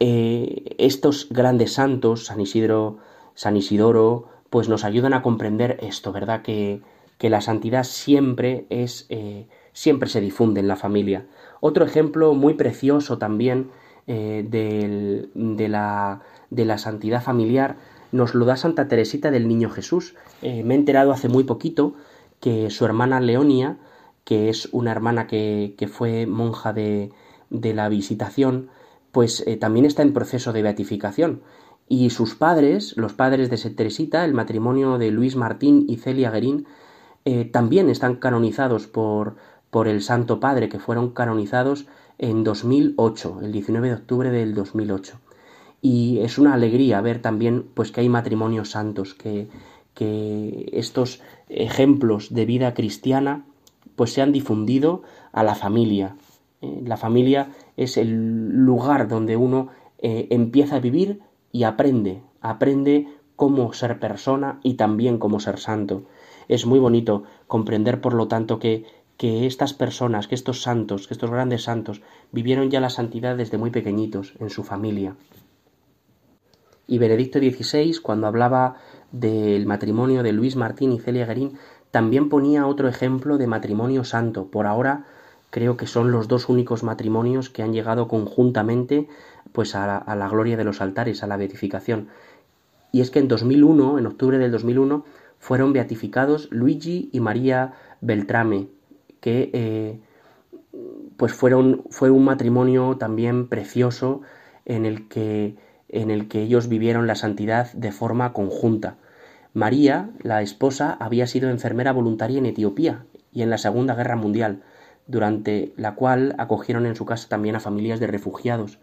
eh, 0.00 0.74
estos 0.78 1.28
grandes 1.30 1.72
santos 1.72 2.26
San 2.26 2.40
Isidro 2.40 2.98
San 3.34 3.56
Isidoro 3.56 4.28
pues 4.50 4.68
nos 4.68 4.84
ayudan 4.84 5.14
a 5.14 5.22
comprender 5.22 5.78
esto 5.80 6.12
verdad 6.12 6.42
que, 6.42 6.82
que 7.18 7.30
la 7.30 7.40
santidad 7.40 7.84
siempre 7.84 8.66
es 8.70 9.06
eh, 9.08 9.46
siempre 9.72 10.08
se 10.08 10.20
difunde 10.20 10.60
en 10.60 10.68
la 10.68 10.76
familia 10.76 11.26
otro 11.60 11.84
ejemplo 11.84 12.34
muy 12.34 12.54
precioso 12.54 13.18
también 13.18 13.70
eh, 14.06 14.44
de 14.48 15.68
la 15.68 16.20
de 16.50 16.64
la 16.64 16.78
santidad 16.78 17.22
familiar 17.22 17.76
nos 18.12 18.34
lo 18.34 18.44
da 18.44 18.56
Santa 18.56 18.88
Teresita 18.88 19.32
del 19.32 19.48
Niño 19.48 19.68
Jesús. 19.68 20.14
Eh, 20.40 20.62
me 20.62 20.74
he 20.74 20.78
enterado 20.78 21.10
hace 21.10 21.28
muy 21.28 21.42
poquito 21.42 21.94
que 22.40 22.70
su 22.70 22.84
hermana 22.84 23.20
Leonia, 23.20 23.78
que 24.24 24.48
es 24.48 24.68
una 24.70 24.92
hermana 24.92 25.26
que, 25.26 25.74
que 25.76 25.88
fue 25.88 26.24
monja 26.26 26.72
de, 26.72 27.10
de, 27.50 27.74
la 27.74 27.88
visitación, 27.88 28.70
pues 29.10 29.44
también 29.58 29.86
está 29.86 30.02
en 30.02 30.12
proceso 30.12 30.52
de 30.52 30.62
beatificación. 30.62 31.42
Y 31.88 32.10
sus 32.10 32.34
padres, 32.34 32.96
los 32.96 33.12
padres 33.12 33.50
de 33.50 33.70
Teresita, 33.70 34.24
el 34.24 34.34
matrimonio 34.34 34.98
de 34.98 35.10
Luis 35.10 35.36
Martín 35.36 35.84
y 35.88 35.96
Celia 35.96 36.30
Guerín, 36.30 36.66
eh, 37.26 37.44
también 37.44 37.90
están 37.90 38.16
canonizados 38.16 38.86
por, 38.86 39.36
por 39.70 39.86
el 39.86 40.00
Santo 40.00 40.40
Padre, 40.40 40.70
que 40.70 40.78
fueron 40.78 41.10
canonizados 41.10 41.86
en 42.16 42.42
2008, 42.42 43.40
el 43.42 43.52
19 43.52 43.88
de 43.88 43.94
octubre 43.94 44.30
del 44.30 44.54
2008 44.54 45.18
y 45.82 46.18
es 46.18 46.38
una 46.38 46.54
alegría 46.54 47.00
ver 47.00 47.20
también 47.22 47.66
pues 47.74 47.92
que 47.92 48.00
hay 48.00 48.08
matrimonios 48.08 48.70
santos 48.70 49.14
que, 49.14 49.48
que 49.94 50.68
estos 50.72 51.22
ejemplos 51.48 52.34
de 52.34 52.44
vida 52.44 52.74
cristiana 52.74 53.44
pues 53.94 54.12
se 54.12 54.20
han 54.20 54.32
difundido 54.32 55.02
a 55.32 55.42
la 55.42 55.54
familia. 55.54 56.16
Eh, 56.60 56.82
la 56.84 56.96
familia 56.96 57.50
es 57.76 57.96
el 57.96 58.48
lugar 58.64 59.06
donde 59.08 59.36
uno 59.36 59.68
eh, 59.98 60.26
empieza 60.30 60.76
a 60.76 60.80
vivir 60.80 61.20
y 61.52 61.62
aprende 61.62 62.22
aprende 62.40 63.06
cómo 63.36 63.72
ser 63.72 64.00
persona 64.00 64.58
y 64.62 64.74
también 64.74 65.18
cómo 65.18 65.40
ser 65.40 65.58
santo 65.58 66.04
es 66.48 66.66
muy 66.66 66.78
bonito 66.78 67.24
comprender 67.46 68.00
por 68.00 68.14
lo 68.14 68.28
tanto 68.28 68.58
que 68.58 68.84
que 69.16 69.46
estas 69.46 69.72
personas, 69.72 70.28
que 70.28 70.34
estos 70.34 70.62
santos, 70.62 71.06
que 71.06 71.14
estos 71.14 71.30
grandes 71.30 71.64
santos 71.64 72.02
vivieron 72.32 72.70
ya 72.70 72.80
la 72.80 72.90
santidad 72.90 73.36
desde 73.36 73.58
muy 73.58 73.70
pequeñitos 73.70 74.34
en 74.40 74.50
su 74.50 74.62
familia. 74.62 75.16
Y 76.86 76.98
Benedicto 76.98 77.38
XVI, 77.38 77.98
cuando 78.00 78.26
hablaba 78.26 78.76
del 79.12 79.66
matrimonio 79.66 80.22
de 80.22 80.32
Luis 80.32 80.56
Martín 80.56 80.92
y 80.92 81.00
Celia 81.00 81.26
Guerín, 81.26 81.58
también 81.90 82.28
ponía 82.28 82.66
otro 82.66 82.88
ejemplo 82.88 83.38
de 83.38 83.46
matrimonio 83.46 84.04
santo. 84.04 84.46
Por 84.48 84.66
ahora 84.66 85.06
creo 85.50 85.76
que 85.76 85.86
son 85.86 86.12
los 86.12 86.28
dos 86.28 86.48
únicos 86.48 86.82
matrimonios 86.82 87.48
que 87.48 87.62
han 87.62 87.72
llegado 87.72 88.08
conjuntamente 88.08 89.08
pues 89.52 89.74
a 89.74 89.86
la, 89.86 89.96
a 89.96 90.14
la 90.14 90.28
gloria 90.28 90.56
de 90.56 90.64
los 90.64 90.80
altares, 90.80 91.22
a 91.22 91.26
la 91.26 91.36
beatificación. 91.36 92.08
Y 92.92 93.00
es 93.00 93.10
que 93.10 93.18
en 93.18 93.28
2001, 93.28 93.98
en 93.98 94.06
octubre 94.06 94.38
del 94.38 94.52
2001, 94.52 95.04
fueron 95.46 95.72
beatificados 95.72 96.48
Luigi 96.50 97.08
y 97.12 97.20
María 97.20 97.74
Beltrame, 98.00 98.66
que 99.20 99.50
eh, 99.52 100.00
pues 101.16 101.32
fueron, 101.34 101.84
fue 101.88 102.10
un 102.10 102.24
matrimonio 102.24 102.96
también 102.96 103.46
precioso 103.46 104.22
en 104.64 104.84
el, 104.86 105.06
que, 105.06 105.54
en 105.88 106.10
el 106.10 106.26
que 106.26 106.42
ellos 106.42 106.68
vivieron 106.68 107.06
la 107.06 107.14
santidad 107.14 107.72
de 107.74 107.92
forma 107.92 108.32
conjunta. 108.32 108.96
María, 109.54 110.10
la 110.20 110.42
esposa, 110.42 110.96
había 110.98 111.28
sido 111.28 111.48
enfermera 111.48 111.92
voluntaria 111.92 112.38
en 112.38 112.46
Etiopía 112.46 113.06
y 113.30 113.42
en 113.42 113.50
la 113.50 113.58
Segunda 113.58 113.94
Guerra 113.94 114.16
Mundial, 114.16 114.64
durante 115.06 115.72
la 115.76 115.94
cual 115.94 116.34
acogieron 116.38 116.86
en 116.86 116.96
su 116.96 117.04
casa 117.04 117.28
también 117.28 117.54
a 117.54 117.60
familias 117.60 118.00
de 118.00 118.08
refugiados. 118.08 118.80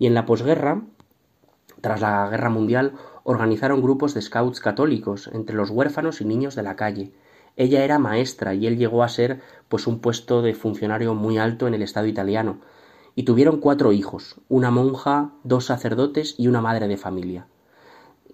Y 0.00 0.08
en 0.08 0.14
la 0.14 0.26
posguerra, 0.26 0.82
tras 1.80 2.00
la 2.00 2.28
Guerra 2.28 2.50
Mundial, 2.50 2.94
organizaron 3.24 3.82
grupos 3.82 4.14
de 4.14 4.22
scouts 4.22 4.60
católicos 4.60 5.30
entre 5.32 5.56
los 5.56 5.70
huérfanos 5.70 6.20
y 6.20 6.24
niños 6.24 6.54
de 6.54 6.62
la 6.62 6.76
calle. 6.76 7.12
Ella 7.56 7.84
era 7.84 7.98
maestra 7.98 8.54
y 8.54 8.66
él 8.66 8.78
llegó 8.78 9.02
a 9.02 9.08
ser 9.08 9.40
pues 9.68 9.86
un 9.86 10.00
puesto 10.00 10.42
de 10.42 10.54
funcionario 10.54 11.14
muy 11.14 11.38
alto 11.38 11.66
en 11.66 11.74
el 11.74 11.82
Estado 11.82 12.06
italiano. 12.06 12.58
Y 13.14 13.24
tuvieron 13.24 13.58
cuatro 13.58 13.92
hijos, 13.92 14.40
una 14.48 14.70
monja, 14.70 15.32
dos 15.42 15.66
sacerdotes 15.66 16.36
y 16.38 16.48
una 16.48 16.60
madre 16.60 16.88
de 16.88 16.96
familia. 16.96 17.46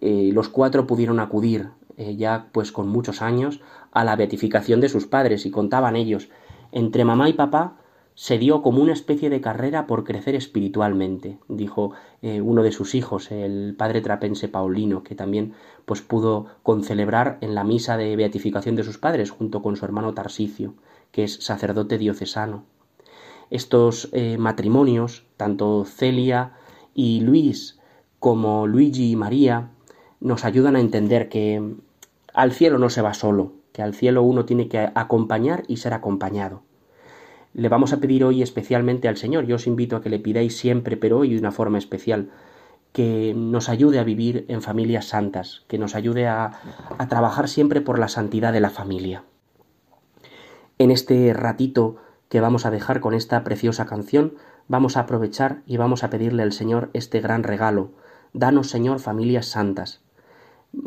Eh, 0.00 0.30
los 0.32 0.48
cuatro 0.48 0.86
pudieron 0.86 1.18
acudir, 1.18 1.70
eh, 1.96 2.16
ya 2.16 2.48
pues 2.52 2.72
con 2.72 2.88
muchos 2.88 3.22
años, 3.22 3.60
a 3.92 4.04
la 4.04 4.16
beatificación 4.16 4.80
de 4.80 4.90
sus 4.90 5.06
padres 5.06 5.46
y 5.46 5.50
contaban 5.50 5.96
ellos, 5.96 6.28
entre 6.72 7.04
mamá 7.04 7.28
y 7.28 7.32
papá 7.32 7.78
se 8.16 8.38
dio 8.38 8.62
como 8.62 8.82
una 8.82 8.94
especie 8.94 9.28
de 9.28 9.42
carrera 9.42 9.86
por 9.86 10.02
crecer 10.02 10.34
espiritualmente, 10.34 11.38
dijo 11.48 11.92
eh, 12.22 12.40
uno 12.40 12.62
de 12.62 12.72
sus 12.72 12.94
hijos, 12.94 13.30
el 13.30 13.74
padre 13.76 14.00
trapense 14.00 14.48
Paulino, 14.48 15.02
que 15.02 15.14
también 15.14 15.52
pues 15.84 16.00
pudo 16.00 16.46
concelebrar 16.62 17.36
en 17.42 17.54
la 17.54 17.62
misa 17.62 17.98
de 17.98 18.16
beatificación 18.16 18.74
de 18.74 18.84
sus 18.84 18.96
padres 18.96 19.30
junto 19.30 19.60
con 19.60 19.76
su 19.76 19.84
hermano 19.84 20.14
Tarsicio, 20.14 20.72
que 21.12 21.24
es 21.24 21.34
sacerdote 21.34 21.98
diocesano. 21.98 22.64
Estos 23.50 24.08
eh, 24.12 24.38
matrimonios, 24.38 25.26
tanto 25.36 25.84
Celia 25.84 26.54
y 26.94 27.20
Luis 27.20 27.78
como 28.18 28.66
Luigi 28.66 29.10
y 29.10 29.16
María, 29.16 29.72
nos 30.20 30.46
ayudan 30.46 30.74
a 30.74 30.80
entender 30.80 31.28
que 31.28 31.62
al 32.32 32.52
cielo 32.52 32.78
no 32.78 32.88
se 32.88 33.02
va 33.02 33.12
solo, 33.12 33.52
que 33.72 33.82
al 33.82 33.92
cielo 33.92 34.22
uno 34.22 34.46
tiene 34.46 34.68
que 34.68 34.90
acompañar 34.94 35.64
y 35.68 35.76
ser 35.76 35.92
acompañado 35.92 36.62
le 37.56 37.70
vamos 37.70 37.94
a 37.94 38.00
pedir 38.00 38.22
hoy 38.22 38.42
especialmente 38.42 39.08
al 39.08 39.16
Señor. 39.16 39.46
Yo 39.46 39.56
os 39.56 39.66
invito 39.66 39.96
a 39.96 40.02
que 40.02 40.10
le 40.10 40.18
pidáis 40.18 40.58
siempre, 40.58 40.98
pero 40.98 41.18
hoy 41.18 41.32
de 41.32 41.38
una 41.38 41.52
forma 41.52 41.78
especial, 41.78 42.28
que 42.92 43.32
nos 43.34 43.70
ayude 43.70 43.98
a 43.98 44.04
vivir 44.04 44.44
en 44.48 44.60
familias 44.60 45.06
santas, 45.06 45.64
que 45.66 45.78
nos 45.78 45.94
ayude 45.94 46.26
a, 46.26 46.52
a 46.98 47.08
trabajar 47.08 47.48
siempre 47.48 47.80
por 47.80 47.98
la 47.98 48.08
santidad 48.08 48.52
de 48.52 48.60
la 48.60 48.68
familia. 48.68 49.24
En 50.76 50.90
este 50.90 51.32
ratito 51.32 51.96
que 52.28 52.42
vamos 52.42 52.66
a 52.66 52.70
dejar 52.70 53.00
con 53.00 53.14
esta 53.14 53.42
preciosa 53.42 53.86
canción, 53.86 54.34
vamos 54.68 54.98
a 54.98 55.00
aprovechar 55.00 55.62
y 55.64 55.78
vamos 55.78 56.04
a 56.04 56.10
pedirle 56.10 56.42
al 56.42 56.52
Señor 56.52 56.90
este 56.92 57.22
gran 57.22 57.42
regalo. 57.42 57.92
Danos, 58.34 58.68
Señor, 58.68 59.00
familias 59.00 59.46
santas. 59.46 60.02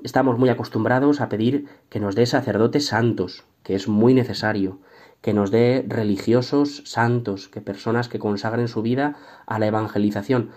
Estamos 0.04 0.38
muy 0.38 0.50
acostumbrados 0.50 1.20
a 1.20 1.30
pedir 1.30 1.66
que 1.90 2.00
nos 2.00 2.14
dé 2.14 2.28
sacerdotes 2.28 2.86
santos, 2.86 3.46
que 3.64 3.74
es 3.74 3.88
muy 3.88 4.14
necesario, 4.14 4.78
que 5.22 5.34
nos 5.34 5.52
dé 5.52 5.86
religiosos 5.88 6.82
santos, 6.86 7.48
que 7.50 7.62
personas 7.62 8.08
que 8.08 8.20
consagren 8.20 8.68
su 8.68 8.82
vida 8.82 9.18
a 9.46 9.60
la 9.60 9.68
evangelización. 9.68 10.52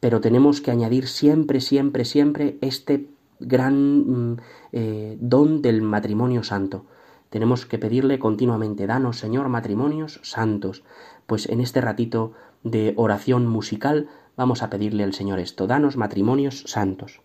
Pero 0.00 0.20
tenemos 0.20 0.60
que 0.60 0.70
añadir 0.70 1.08
siempre, 1.08 1.60
siempre, 1.60 2.04
siempre 2.04 2.58
este 2.60 3.08
gran 3.40 4.32
mm, 4.32 4.36
eh, 4.72 5.16
don 5.20 5.62
del 5.62 5.82
matrimonio 5.82 6.42
santo. 6.42 6.86
Tenemos 7.30 7.66
que 7.66 7.78
pedirle 7.78 8.18
continuamente, 8.18 8.86
danos, 8.86 9.18
Señor, 9.18 9.48
matrimonios 9.48 10.20
santos. 10.22 10.84
Pues 11.26 11.48
en 11.48 11.60
este 11.60 11.80
ratito 11.80 12.32
de 12.62 12.94
oración 12.96 13.46
musical 13.46 14.08
vamos 14.36 14.62
a 14.62 14.70
pedirle 14.70 15.04
al 15.04 15.14
Señor 15.14 15.38
esto, 15.38 15.66
danos 15.66 15.96
matrimonios 15.96 16.64
santos. 16.66 17.20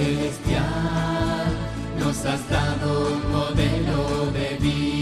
celestial 0.00 1.52
nos 1.98 2.24
has 2.24 2.48
dado 2.48 3.20
modelo 3.30 4.30
de 4.32 4.56
vida. 4.58 4.99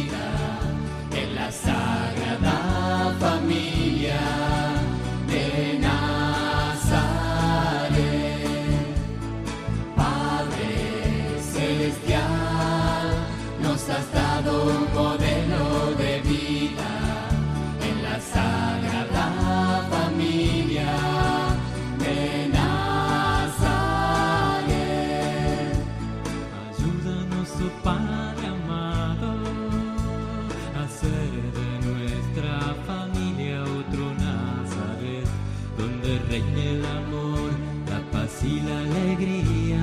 Que 39.18 39.75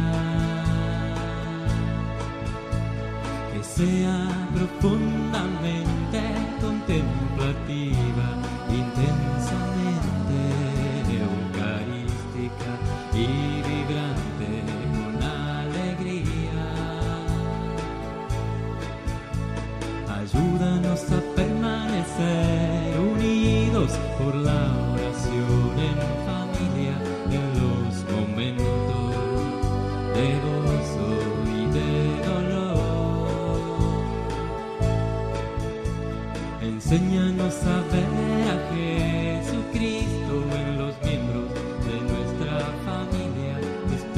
sea 3.64 4.30
profundamente 4.54 6.25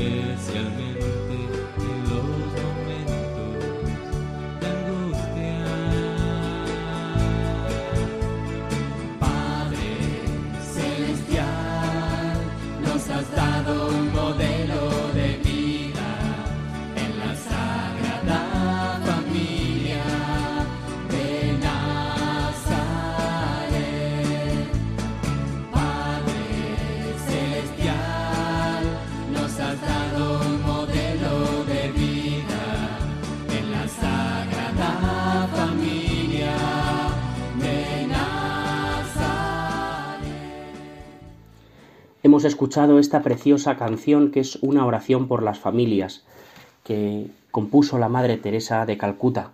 Yeah. 0.08 0.37
Hemos 42.38 42.46
escuchado 42.46 43.00
esta 43.00 43.24
preciosa 43.24 43.78
canción 43.78 44.30
que 44.30 44.42
es 44.42 44.60
una 44.62 44.86
oración 44.86 45.28
por 45.28 45.42
las 45.42 45.58
familias 45.58 46.24
que 46.84 47.32
compuso 47.50 47.98
la 47.98 48.10
Madre 48.10 48.38
Teresa 48.38 48.86
de 48.86 48.96
Calcuta. 48.96 49.54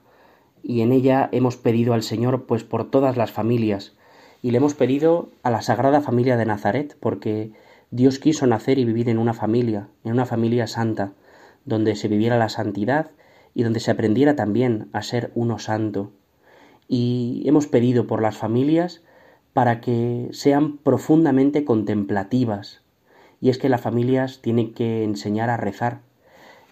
y 0.64 0.82
en 0.82 0.92
ella 0.92 1.30
hemos 1.32 1.56
pedido 1.56 1.94
al 1.94 2.04
Señor 2.04 2.44
pues 2.44 2.66
por 2.66 2.92
todas 2.92 3.16
las 3.16 3.32
familias 3.32 3.94
y 4.42 4.52
le 4.52 4.58
hemos 4.58 4.74
pedido 4.74 5.30
a 5.44 5.50
la 5.50 5.62
Sagrada 5.62 6.02
Familia 6.02 6.36
de 6.36 6.46
Nazaret 6.46 6.98
porque 7.00 7.54
Dios 7.90 8.20
quiso 8.20 8.48
nacer 8.48 8.78
y 8.80 8.84
vivir 8.84 9.08
en 9.08 9.18
una 9.18 9.34
familia, 9.34 9.88
en 10.04 10.12
una 10.12 10.26
familia 10.26 10.68
santa, 10.68 11.14
donde 11.64 11.96
se 11.96 12.10
viviera 12.10 12.38
la 12.38 12.50
santidad 12.50 13.12
y 13.56 13.64
donde 13.64 13.80
se 13.80 13.92
aprendiera 13.92 14.36
también 14.36 14.90
a 14.92 15.04
ser 15.04 15.32
uno 15.36 15.58
santo. 15.58 16.12
Y 16.90 17.44
hemos 17.46 17.66
pedido 17.66 18.08
por 18.08 18.22
las 18.22 18.36
familias 18.36 19.04
para 19.54 19.82
que 19.82 20.30
sean 20.32 20.78
profundamente 20.78 21.64
contemplativas. 21.64 22.82
Y 23.40 23.50
es 23.50 23.58
que 23.58 23.70
las 23.70 23.82
familias 23.82 24.42
tienen 24.42 24.74
que 24.74 25.04
enseñar 25.04 25.50
a 25.50 25.58
rezar. 25.58 26.02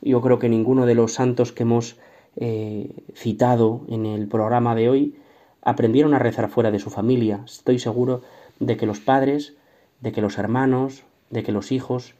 Yo 0.01 0.21
creo 0.21 0.39
que 0.39 0.49
ninguno 0.49 0.85
de 0.85 0.95
los 0.95 1.13
santos 1.13 1.51
que 1.51 1.63
hemos 1.63 1.97
eh, 2.37 2.89
citado 3.13 3.81
en 3.89 4.05
el 4.05 4.27
programa 4.27 4.73
de 4.73 4.89
hoy 4.89 5.15
aprendieron 5.61 6.13
a 6.13 6.19
rezar 6.19 6.49
fuera 6.49 6.71
de 6.71 6.79
su 6.79 6.89
familia. 6.89 7.41
Estoy 7.45 7.77
seguro 7.77 8.21
de 8.59 8.77
que 8.77 8.85
los 8.85 8.99
padres, 8.99 9.55
de 9.99 10.11
que 10.11 10.21
los 10.21 10.37
hermanos, 10.37 11.03
de 11.29 11.43
que 11.43 11.51
los 11.51 11.71
hijos 11.71 12.15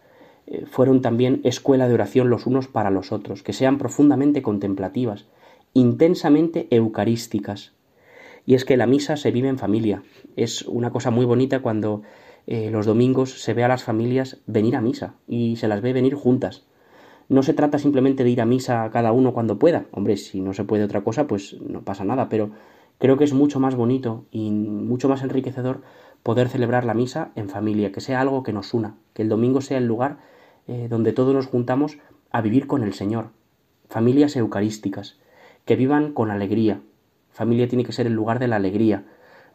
eh, 0.48 0.65
fueron 0.70 1.01
también 1.01 1.41
escuela 1.44 1.88
de 1.88 1.94
oración 1.94 2.30
los 2.30 2.46
unos 2.46 2.68
para 2.68 2.91
los 2.91 3.12
otros, 3.12 3.41
que 3.41 3.53
sean 3.53 3.77
profundamente 3.77 4.41
contemplativas, 4.41 5.25
intensamente 5.74 6.68
eucarísticas. 6.70 7.72
Y 8.45 8.55
es 8.55 8.65
que 8.65 8.77
la 8.77 8.88
misa 8.88 9.17
se 9.17 9.31
vive 9.31 9.50
en 9.50 9.57
familia. 9.57 10.03
Es 10.36 10.63
una 10.63 10.91
cosa 10.91 11.12
muy 11.12 11.25
bonita 11.25 11.60
cuando 11.62 12.01
eh, 12.48 12.71
los 12.71 12.86
domingos 12.86 13.41
se 13.41 13.53
ve 13.53 13.63
a 13.63 13.67
las 13.67 13.83
familias 13.83 14.41
venir 14.48 14.75
a 14.75 14.81
misa 14.81 15.15
y 15.27 15.55
se 15.57 15.67
las 15.67 15.81
ve 15.81 15.93
venir 15.93 16.15
juntas. 16.15 16.63
No 17.29 17.43
se 17.43 17.53
trata 17.53 17.77
simplemente 17.77 18.24
de 18.24 18.29
ir 18.29 18.41
a 18.41 18.45
misa 18.45 18.89
cada 18.91 19.12
uno 19.12 19.33
cuando 19.33 19.57
pueda. 19.57 19.86
Hombre, 19.91 20.17
si 20.17 20.41
no 20.41 20.53
se 20.53 20.63
puede 20.63 20.83
otra 20.83 21.01
cosa, 21.01 21.27
pues 21.27 21.55
no 21.62 21.81
pasa 21.81 22.03
nada, 22.03 22.27
pero 22.27 22.51
creo 22.98 23.17
que 23.17 23.24
es 23.24 23.33
mucho 23.33 23.60
más 23.60 23.75
bonito 23.75 24.25
y 24.31 24.51
mucho 24.51 25.07
más 25.07 25.24
enriquecedor 25.24 25.81
poder 26.24 26.50
celebrar 26.50 26.86
la 26.86 26.93
misa 26.93 27.31
en 27.36 27.50
familia, 27.50 27.91
que 27.91 28.01
sea 28.01 28.21
algo 28.21 28.43
que 28.43 28.53
nos 28.53 28.74
una, 28.74 28.95
que 29.13 29.21
el 29.21 29.29
domingo 29.29 29.62
sea 29.62 29.77
el 29.77 29.86
lugar 29.86 30.17
eh, 30.67 30.88
donde 30.89 31.13
todos 31.13 31.33
nos 31.33 31.48
juntamos 31.48 31.98
a 32.31 32.41
vivir 32.41 32.67
con 32.67 32.83
el 32.83 32.93
Señor. 32.93 33.29
Familias 33.89 34.36
eucarísticas, 34.36 35.17
que 35.65 35.75
vivan 35.75 36.13
con 36.13 36.31
alegría. 36.31 36.81
Familia 37.31 37.67
tiene 37.67 37.85
que 37.85 37.93
ser 37.93 38.07
el 38.07 38.13
lugar 38.13 38.39
de 38.39 38.47
la 38.47 38.57
alegría. 38.57 39.05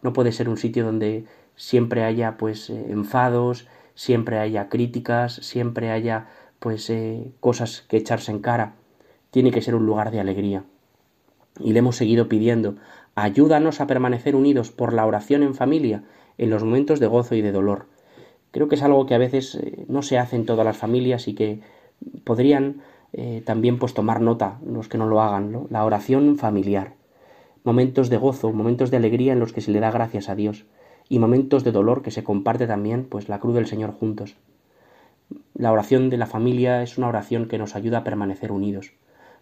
No 0.03 0.13
puede 0.13 0.33
ser 0.33 0.49
un 0.49 0.57
sitio 0.57 0.85
donde 0.85 1.25
siempre 1.57 2.05
haya 2.05 2.37
pues 2.37 2.71
eh, 2.71 2.87
enfados, 2.91 3.67
siempre 3.95 4.39
haya 4.39 4.69
críticas, 4.69 5.35
siempre 5.35 5.91
haya 5.91 6.27
pues 6.59 6.89
eh, 6.91 7.33
cosas 7.41 7.83
que 7.89 7.97
echarse 7.97 8.33
en 8.33 8.41
cara. 8.41 8.75
Tiene 9.31 9.51
que 9.51 9.63
ser 9.63 9.75
un 9.75 9.87
lugar 9.87 10.11
de 10.11 10.21
alegría. 10.21 10.65
Y 11.59 11.73
le 11.73 11.79
hemos 11.79 11.97
seguido 11.97 12.29
pidiendo, 12.29 12.77
ayúdanos 13.15 13.81
a 13.81 13.87
permanecer 13.87 14.37
unidos 14.37 14.71
por 14.71 14.93
la 14.93 15.07
oración 15.07 15.43
en 15.43 15.55
familia 15.55 16.05
en 16.39 16.51
los 16.51 16.65
momentos 16.65 17.01
de 17.01 17.07
gozo 17.07 17.35
y 17.35 17.43
de 17.43 17.53
dolor. 17.53 17.87
Creo 18.51 18.69
que 18.69 18.75
es 18.75 18.83
algo 18.83 19.07
que 19.07 19.15
a 19.15 19.19
veces 19.19 19.55
eh, 19.55 19.85
no 19.89 20.03
se 20.03 20.19
hace 20.19 20.37
en 20.37 20.47
todas 20.47 20.65
las 20.65 20.77
familias 20.77 21.29
y 21.29 21.35
que 21.35 21.61
podrían 22.25 22.83
también 23.47 23.79
pues 23.79 23.95
tomar 23.95 24.21
nota 24.21 24.59
los 24.67 24.89
que 24.89 24.99
no 24.99 25.07
lo 25.07 25.23
hagan, 25.23 25.69
la 25.71 25.87
oración 25.87 26.37
familiar. 26.37 26.97
Momentos 27.67 28.11
de 28.11 28.17
gozo, 28.17 28.53
momentos 28.53 28.93
de 28.93 28.97
alegría 28.97 29.33
en 29.33 29.41
los 29.41 29.53
que 29.53 29.61
se 29.61 29.73
le 29.73 29.81
da 29.81 29.91
gracias 29.91 30.29
a 30.29 30.37
Dios 30.37 30.67
y 31.09 31.19
momentos 31.19 31.65
de 31.65 31.73
dolor 31.73 32.03
que 32.03 32.13
se 32.13 32.23
comparte 32.23 32.69
también 32.69 33.07
pues 33.07 33.29
la 33.29 33.41
cruz 33.41 33.57
del 33.57 33.67
Señor 33.67 33.91
juntos. 33.91 34.37
La 35.53 35.73
oración 35.73 36.09
de 36.09 36.17
la 36.17 36.27
familia 36.27 36.85
es 36.85 36.97
una 36.97 37.09
oración 37.09 37.49
que 37.49 37.59
nos 37.59 37.75
ayuda 37.75 37.99
a 37.99 38.05
permanecer 38.05 38.53
unidos, 38.53 38.93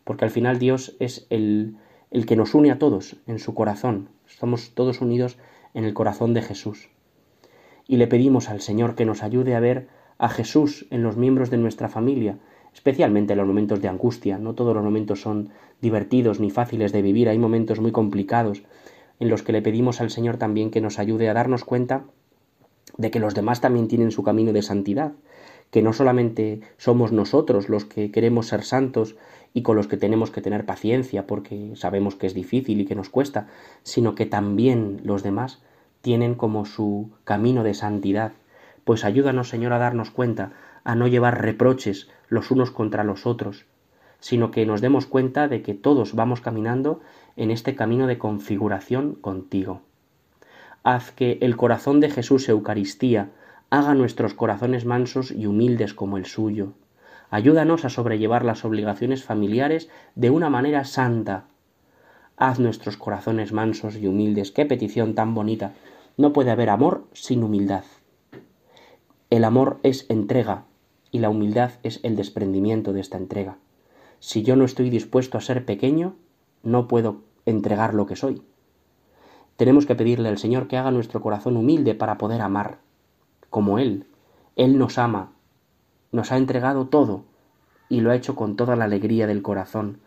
porque 0.04 0.24
al 0.24 0.30
final 0.30 0.58
Dios 0.58 0.96
es 1.00 1.26
el, 1.28 1.76
el 2.10 2.24
que 2.24 2.34
nos 2.34 2.54
une 2.54 2.70
a 2.70 2.78
todos 2.78 3.18
en 3.26 3.38
su 3.38 3.52
corazón. 3.52 4.08
Estamos 4.26 4.70
todos 4.70 5.02
unidos 5.02 5.37
en 5.74 5.84
el 5.84 5.92
corazón 5.92 6.32
de 6.32 6.40
Jesús. 6.40 6.88
Y 7.87 7.98
le 7.98 8.06
pedimos 8.06 8.48
al 8.48 8.62
Señor 8.62 8.94
que 8.94 9.04
nos 9.04 9.22
ayude 9.22 9.54
a 9.54 9.60
ver 9.60 9.88
a 10.16 10.30
Jesús 10.30 10.87
en 10.88 11.02
los 11.02 11.18
miembros 11.18 11.50
de 11.50 11.58
nuestra 11.58 11.90
familia, 11.90 12.38
especialmente 12.74 13.32
en 13.32 13.38
los 13.38 13.48
momentos 13.48 13.80
de 13.80 13.88
angustia. 13.88 14.38
No 14.38 14.54
todos 14.54 14.74
los 14.74 14.84
momentos 14.84 15.20
son 15.20 15.50
divertidos 15.80 16.40
ni 16.40 16.50
fáciles 16.50 16.92
de 16.92 17.02
vivir, 17.02 17.28
hay 17.28 17.38
momentos 17.38 17.80
muy 17.80 17.92
complicados 17.92 18.62
en 19.20 19.30
los 19.30 19.42
que 19.42 19.52
le 19.52 19.62
pedimos 19.62 20.00
al 20.00 20.10
Señor 20.10 20.37
también 20.37 20.70
que 20.70 20.80
nos 20.80 20.98
ayude 20.98 21.28
a 21.28 21.34
darnos 21.34 21.64
cuenta 21.64 22.04
de 22.96 23.10
que 23.10 23.20
los 23.20 23.34
demás 23.34 23.60
también 23.60 23.88
tienen 23.88 24.10
su 24.10 24.22
camino 24.22 24.52
de 24.52 24.62
santidad, 24.62 25.12
que 25.70 25.82
no 25.82 25.92
solamente 25.92 26.60
somos 26.76 27.12
nosotros 27.12 27.68
los 27.68 27.84
que 27.84 28.10
queremos 28.10 28.48
ser 28.48 28.62
santos 28.62 29.16
y 29.52 29.62
con 29.62 29.76
los 29.76 29.87
que 29.87 29.96
tenemos 29.96 30.30
que 30.30 30.40
tener 30.40 30.66
paciencia 30.66 31.26
porque 31.26 31.72
sabemos 31.74 32.16
que 32.16 32.26
es 32.26 32.34
difícil 32.34 32.80
y 32.80 32.84
que 32.84 32.94
nos 32.94 33.08
cuesta, 33.08 33.48
sino 33.82 34.14
que 34.14 34.26
también 34.26 35.00
los 35.04 35.22
demás 35.22 35.62
tienen 36.02 36.34
como 36.34 36.66
su 36.66 37.10
camino 37.24 37.62
de 37.62 37.74
santidad. 37.74 38.32
Pues 38.84 39.04
ayúdanos, 39.04 39.48
Señor, 39.48 39.72
a 39.72 39.78
darnos 39.78 40.10
cuenta, 40.10 40.52
a 40.84 40.94
no 40.94 41.08
llevar 41.08 41.40
reproches 41.40 42.08
los 42.28 42.50
unos 42.50 42.70
contra 42.70 43.04
los 43.04 43.26
otros, 43.26 43.66
sino 44.20 44.50
que 44.50 44.66
nos 44.66 44.80
demos 44.80 45.06
cuenta 45.06 45.48
de 45.48 45.62
que 45.62 45.74
todos 45.74 46.14
vamos 46.14 46.40
caminando 46.40 47.00
en 47.37 47.50
este 47.50 47.74
camino 47.74 48.06
de 48.06 48.18
configuración 48.18 49.14
contigo. 49.14 49.82
Haz 50.82 51.12
que 51.12 51.38
el 51.40 51.56
corazón 51.56 52.00
de 52.00 52.10
Jesús 52.10 52.48
Eucaristía 52.48 53.30
haga 53.70 53.94
nuestros 53.94 54.34
corazones 54.34 54.84
mansos 54.84 55.30
y 55.30 55.46
humildes 55.46 55.94
como 55.94 56.16
el 56.16 56.26
suyo, 56.26 56.74
Ayúdanos 57.34 57.84
a 57.84 57.88
sobrellevar 57.88 58.44
las 58.44 58.64
obligaciones 58.64 59.24
familiares 59.24 59.88
de 60.14 60.30
una 60.30 60.50
manera 60.50 60.84
santa. 60.84 61.46
Haz 62.37 62.60
nuestros 62.60 62.96
corazones 62.96 63.52
mansos 63.52 63.96
y 63.96 64.06
humildes. 64.06 64.52
Qué 64.52 64.66
petición 64.66 65.16
tan 65.16 65.34
bonita. 65.34 65.72
No 66.16 66.32
puede 66.32 66.52
haber 66.52 66.70
amor 66.70 67.08
sin 67.12 67.42
humildad. 67.42 67.82
El 69.30 69.42
amor 69.42 69.80
es 69.82 70.06
entrega 70.08 70.62
y 71.14 71.20
la 71.20 71.31
humildad 71.31 71.70
es 71.85 72.00
el 72.03 72.16
desprendimiento 72.16 72.92
de 72.92 73.00
esta 73.00 73.18
entrega. 73.18 73.57
Si 74.18 74.42
yo 74.42 74.57
no 74.57 74.64
estoy 74.64 74.90
dispuesto 74.90 75.38
a 75.38 75.40
ser 75.40 75.64
pequeño, 75.64 76.16
no 76.64 76.88
puedo 76.88 77.20
entregar 77.46 77.94
lo 77.94 78.07
que 78.07 78.16
soy. 78.16 78.42
Tenemos 79.57 79.87
que 79.87 79.94
pedirle 79.94 80.29
al 80.29 80.38
Señor 80.38 80.66
que 80.66 80.77
haga 80.77 80.90
nuestro 80.90 81.20
corazón 81.20 81.57
humilde 81.57 81.94
para 81.94 82.18
poder 82.18 82.40
amar, 82.40 82.79
como 83.48 83.79
Él. 83.79 84.07
Él 84.57 84.77
nos 84.77 84.98
ama, 84.98 85.31
nos 86.11 86.33
ha 86.33 86.37
entregado 86.37 86.88
todo 86.88 87.22
y 87.88 88.00
lo 88.00 88.11
ha 88.11 88.16
hecho 88.16 88.35
con 88.35 88.57
toda 88.57 88.74
la 88.74 88.87
alegría 88.87 89.29
del 89.29 89.40
corazón. 89.40 90.00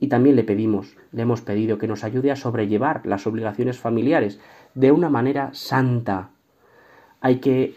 Y 0.00 0.08
también 0.08 0.34
le 0.34 0.42
pedimos, 0.42 0.96
le 1.12 1.22
hemos 1.22 1.40
pedido 1.40 1.78
que 1.78 1.86
nos 1.86 2.02
ayude 2.02 2.32
a 2.32 2.36
sobrellevar 2.36 3.06
las 3.06 3.28
obligaciones 3.28 3.78
familiares 3.78 4.40
de 4.74 4.90
una 4.90 5.08
manera 5.08 5.50
santa. 5.54 6.30
Hay 7.20 7.36
que 7.36 7.76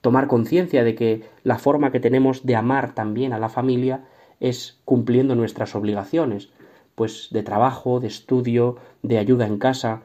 tomar 0.00 0.26
conciencia 0.26 0.84
de 0.84 0.94
que 0.94 1.24
la 1.44 1.58
forma 1.58 1.92
que 1.92 2.00
tenemos 2.00 2.44
de 2.44 2.56
amar 2.56 2.94
también 2.94 3.32
a 3.32 3.38
la 3.38 3.48
familia 3.48 4.04
es 4.40 4.80
cumpliendo 4.84 5.34
nuestras 5.34 5.74
obligaciones, 5.74 6.50
pues 6.94 7.28
de 7.30 7.42
trabajo, 7.42 8.00
de 8.00 8.08
estudio, 8.08 8.76
de 9.02 9.18
ayuda 9.18 9.46
en 9.46 9.58
casa, 9.58 10.02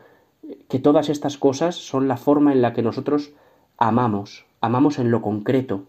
que 0.67 0.79
todas 0.79 1.10
estas 1.10 1.38
cosas 1.38 1.75
son 1.75 2.08
la 2.08 2.17
forma 2.17 2.51
en 2.51 2.62
la 2.62 2.73
que 2.73 2.81
nosotros 2.81 3.34
amamos, 3.77 4.45
amamos 4.62 4.99
en 4.99 5.12
lo 5.12 5.21
concreto, 5.21 5.86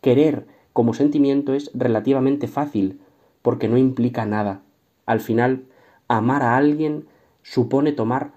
Querer 0.00 0.46
como 0.72 0.94
sentimiento 0.94 1.52
es 1.52 1.70
relativamente 1.74 2.48
fácil, 2.48 3.00
porque 3.42 3.68
no 3.68 3.76
implica 3.76 4.24
nada. 4.24 4.62
Al 5.04 5.20
final, 5.20 5.64
amar 6.08 6.42
a 6.42 6.56
alguien 6.56 7.06
supone 7.42 7.92
tomar 7.92 8.32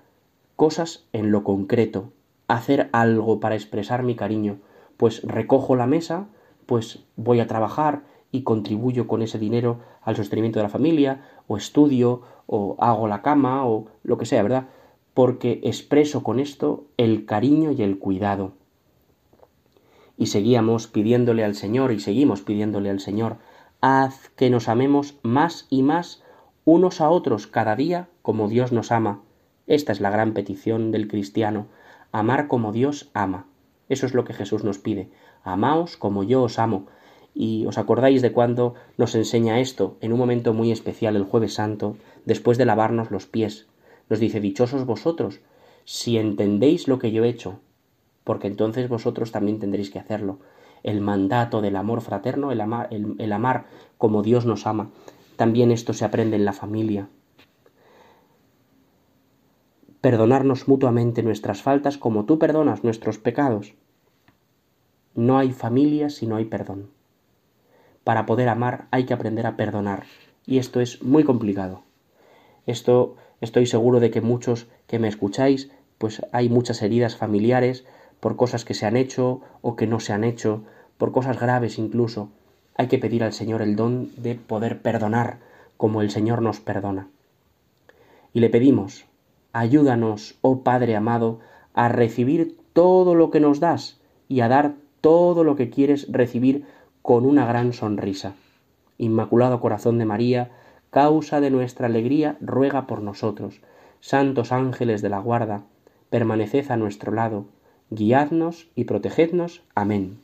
cosas 0.57 1.05
en 1.13 1.31
lo 1.31 1.43
concreto, 1.43 2.11
hacer 2.47 2.89
algo 2.91 3.39
para 3.39 3.55
expresar 3.55 4.03
mi 4.03 4.15
cariño, 4.15 4.57
pues 4.97 5.23
recojo 5.23 5.75
la 5.75 5.87
mesa, 5.87 6.27
pues 6.65 7.05
voy 7.15 7.39
a 7.39 7.47
trabajar 7.47 8.03
y 8.31 8.43
contribuyo 8.43 9.07
con 9.07 9.21
ese 9.21 9.37
dinero 9.37 9.79
al 10.01 10.15
sostenimiento 10.15 10.59
de 10.59 10.63
la 10.63 10.69
familia, 10.69 11.21
o 11.47 11.57
estudio, 11.57 12.21
o 12.45 12.75
hago 12.79 13.07
la 13.07 13.21
cama, 13.21 13.65
o 13.65 13.87
lo 14.03 14.17
que 14.17 14.25
sea, 14.25 14.43
¿verdad? 14.43 14.67
Porque 15.13 15.61
expreso 15.63 16.23
con 16.23 16.39
esto 16.39 16.85
el 16.97 17.25
cariño 17.25 17.71
y 17.71 17.83
el 17.83 17.99
cuidado 17.99 18.53
y 20.17 20.27
seguíamos 20.27 20.87
pidiéndole 20.87 21.43
al 21.43 21.55
Señor 21.55 21.91
y 21.91 21.99
seguimos 21.99 22.41
pidiéndole 22.41 22.89
al 22.89 22.99
Señor, 22.99 23.37
haz 23.81 24.29
que 24.35 24.49
nos 24.49 24.69
amemos 24.69 25.15
más 25.23 25.67
y 25.69 25.83
más 25.83 26.23
unos 26.65 27.01
a 27.01 27.09
otros 27.09 27.47
cada 27.47 27.75
día 27.75 28.09
como 28.21 28.47
Dios 28.47 28.71
nos 28.71 28.91
ama. 28.91 29.21
Esta 29.67 29.91
es 29.91 30.01
la 30.01 30.09
gran 30.09 30.33
petición 30.33 30.91
del 30.91 31.07
cristiano, 31.07 31.67
amar 32.11 32.47
como 32.47 32.71
Dios 32.71 33.09
ama. 33.13 33.47
Eso 33.89 34.05
es 34.05 34.13
lo 34.13 34.23
que 34.23 34.33
Jesús 34.33 34.63
nos 34.63 34.79
pide, 34.79 35.09
amaos 35.43 35.97
como 35.97 36.23
yo 36.23 36.43
os 36.43 36.59
amo. 36.59 36.87
Y 37.35 37.65
os 37.65 37.77
acordáis 37.77 38.21
de 38.21 38.31
cuando 38.31 38.75
nos 38.97 39.15
enseña 39.15 39.59
esto 39.59 39.97
en 40.01 40.13
un 40.13 40.19
momento 40.19 40.53
muy 40.53 40.71
especial 40.71 41.15
el 41.15 41.23
jueves 41.23 41.55
santo, 41.55 41.97
después 42.25 42.57
de 42.57 42.65
lavarnos 42.65 43.11
los 43.11 43.25
pies. 43.25 43.67
Nos 44.09 44.19
dice, 44.19 44.39
dichosos 44.39 44.85
vosotros, 44.85 45.39
si 45.85 46.17
entendéis 46.17 46.87
lo 46.87 46.99
que 46.99 47.11
yo 47.11 47.23
he 47.23 47.29
hecho, 47.29 47.59
porque 48.23 48.47
entonces 48.47 48.87
vosotros 48.87 49.31
también 49.31 49.59
tendréis 49.59 49.89
que 49.89 49.99
hacerlo. 49.99 50.39
El 50.83 51.01
mandato 51.01 51.61
del 51.61 51.75
amor 51.75 52.01
fraterno, 52.01 52.51
el 52.51 52.61
amar, 52.61 52.89
el, 52.91 53.31
amar 53.31 53.65
como 53.97 54.21
Dios 54.21 54.45
nos 54.45 54.67
ama. 54.67 54.91
También 55.35 55.71
esto 55.71 55.93
se 55.93 56.05
aprende 56.05 56.35
en 56.35 56.45
la 56.45 56.53
familia. 56.53 57.07
Perdonarnos 60.03 60.67
mutuamente 60.67 61.23
nuestras 61.23 61.61
faltas 61.61 61.97
como 61.97 62.25
tú 62.25 62.37
perdonas 62.37 62.83
nuestros 62.83 63.19
pecados. 63.19 63.73
No 65.15 65.37
hay 65.37 65.53
familia 65.53 66.09
si 66.09 66.27
no 66.27 66.35
hay 66.35 66.43
perdón. 66.43 66.89
Para 68.03 68.25
poder 68.25 68.49
amar 68.49 68.87
hay 68.91 69.05
que 69.05 69.13
aprender 69.13 69.47
a 69.47 69.55
perdonar, 69.55 70.03
y 70.45 70.57
esto 70.57 70.81
es 70.81 71.01
muy 71.03 71.23
complicado. 71.23 71.83
Esto 72.67 73.15
estoy 73.39 73.65
seguro 73.65 74.01
de 74.01 74.11
que 74.11 74.19
muchos 74.19 74.67
que 74.87 74.99
me 74.99 75.07
escucháis, 75.07 75.71
pues 75.99 76.21
hay 76.33 76.49
muchas 76.49 76.81
heridas 76.81 77.15
familiares 77.15 77.85
por 78.19 78.35
cosas 78.35 78.65
que 78.65 78.73
se 78.73 78.85
han 78.85 78.97
hecho 78.97 79.39
o 79.61 79.77
que 79.77 79.87
no 79.87 80.01
se 80.01 80.11
han 80.11 80.25
hecho, 80.25 80.63
por 80.97 81.13
cosas 81.13 81.39
graves 81.39 81.79
incluso. 81.79 82.27
Hay 82.75 82.87
que 82.87 82.99
pedir 82.99 83.23
al 83.23 83.31
Señor 83.31 83.61
el 83.61 83.77
don 83.77 84.11
de 84.17 84.35
poder 84.35 84.81
perdonar 84.81 85.37
como 85.77 86.01
el 86.01 86.11
Señor 86.11 86.41
nos 86.41 86.59
perdona. 86.59 87.07
Y 88.33 88.41
le 88.41 88.49
pedimos, 88.49 89.05
Ayúdanos, 89.53 90.35
oh 90.41 90.63
Padre 90.63 90.95
amado, 90.95 91.39
a 91.73 91.87
recibir 91.87 92.57
todo 92.73 93.13
lo 93.13 93.29
que 93.29 93.39
nos 93.39 93.59
das 93.59 93.99
y 94.27 94.41
a 94.41 94.47
dar 94.47 94.73
todo 94.99 95.43
lo 95.43 95.55
que 95.55 95.69
quieres 95.69 96.11
recibir 96.11 96.65
con 97.03 97.25
una 97.25 97.45
gran 97.45 97.73
sonrisa. 97.73 98.33
Inmaculado 98.97 99.59
Corazón 99.59 99.99
de 99.99 100.05
María, 100.05 100.49
causa 100.89 101.39
de 101.39 101.51
nuestra 101.51 101.87
alegría, 101.87 102.37
ruega 102.41 102.87
por 102.87 103.01
nosotros. 103.01 103.61
Santos 103.99 104.51
ángeles 104.51 105.01
de 105.01 105.09
la 105.09 105.19
guarda, 105.19 105.63
permaneced 106.09 106.71
a 106.71 106.77
nuestro 106.77 107.11
lado, 107.11 107.45
guiadnos 107.89 108.67
y 108.75 108.85
protegednos. 108.85 109.61
Amén. 109.75 110.19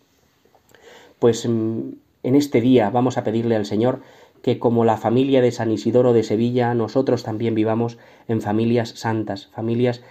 Pues 1.20 1.48
mm, 1.48 1.92
en 2.24 2.36
este 2.36 2.62
día 2.62 2.89
vamos 2.89 3.18
a 3.18 3.24
pedirle 3.24 3.56
al 3.56 3.65
Señor 3.65 4.02
que 4.41 4.60
como 4.60 4.86
la 4.86 4.97
familia 4.97 5.41
de 5.41 5.52
San 5.52 5.71
Isidoro 5.71 6.13
de 6.13 6.23
Sevilla, 6.23 6.73
nosotros 6.73 7.23
también 7.23 7.56
vivamos 7.56 7.97
en 8.28 8.41
familias 8.41 8.89
santas, 8.89 9.47
familias 9.54 10.02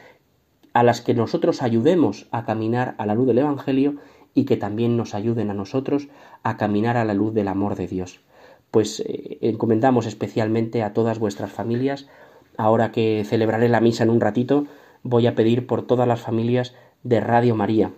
a 0.73 0.83
las 0.83 1.01
que 1.01 1.15
nosotros 1.15 1.63
ayudemos 1.63 2.29
a 2.31 2.45
caminar 2.45 2.95
a 2.99 3.07
la 3.07 3.15
luz 3.15 3.27
del 3.27 3.39
Evangelio 3.39 3.97
y 4.35 4.45
que 4.45 4.57
también 4.57 4.97
nos 4.97 5.15
ayuden 5.15 5.51
a 5.51 5.55
nosotros 5.55 6.09
a 6.43 6.57
caminar 6.57 6.97
a 6.97 7.05
la 7.05 7.15
luz 7.15 7.35
del 7.35 7.49
amor 7.49 7.75
de 7.75 7.89
Dios. 7.89 8.21
Pues 8.71 9.01
eh, 9.01 9.39
encomendamos 9.41 10.07
especialmente 10.07 10.83
a 10.83 10.93
todas 10.93 11.19
vuestras 11.19 11.51
familias. 11.51 12.07
Ahora 12.57 12.93
que 12.93 13.25
celebraré 13.27 13.69
la 13.69 13.81
misa 13.81 14.05
en 14.05 14.11
un 14.11 14.21
ratito, 14.21 14.67
voy 15.03 15.27
a 15.27 15.35
pedir 15.35 15.67
por 15.67 15.83
todas 15.83 16.07
las 16.07 16.21
familias 16.21 16.75
de 17.03 17.21
Radio 17.21 17.55
María, 17.55 17.93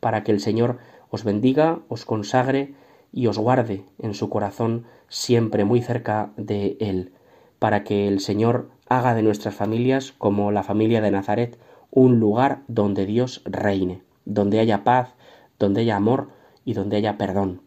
para 0.00 0.24
que 0.24 0.32
el 0.32 0.40
Señor 0.40 0.78
os 1.10 1.24
bendiga, 1.24 1.80
os 1.88 2.04
consagre, 2.04 2.74
y 3.16 3.28
os 3.28 3.38
guarde 3.38 3.82
en 3.98 4.12
su 4.12 4.28
corazón 4.28 4.84
siempre 5.08 5.64
muy 5.64 5.80
cerca 5.80 6.32
de 6.36 6.76
Él, 6.80 7.12
para 7.58 7.82
que 7.82 8.08
el 8.08 8.20
Señor 8.20 8.68
haga 8.90 9.14
de 9.14 9.22
nuestras 9.22 9.54
familias, 9.54 10.12
como 10.12 10.52
la 10.52 10.62
familia 10.62 11.00
de 11.00 11.10
Nazaret, 11.10 11.58
un 11.90 12.20
lugar 12.20 12.60
donde 12.68 13.06
Dios 13.06 13.40
reine, 13.46 14.02
donde 14.26 14.60
haya 14.60 14.84
paz, 14.84 15.14
donde 15.58 15.80
haya 15.80 15.96
amor 15.96 16.28
y 16.66 16.74
donde 16.74 16.98
haya 16.98 17.16
perdón. 17.16 17.62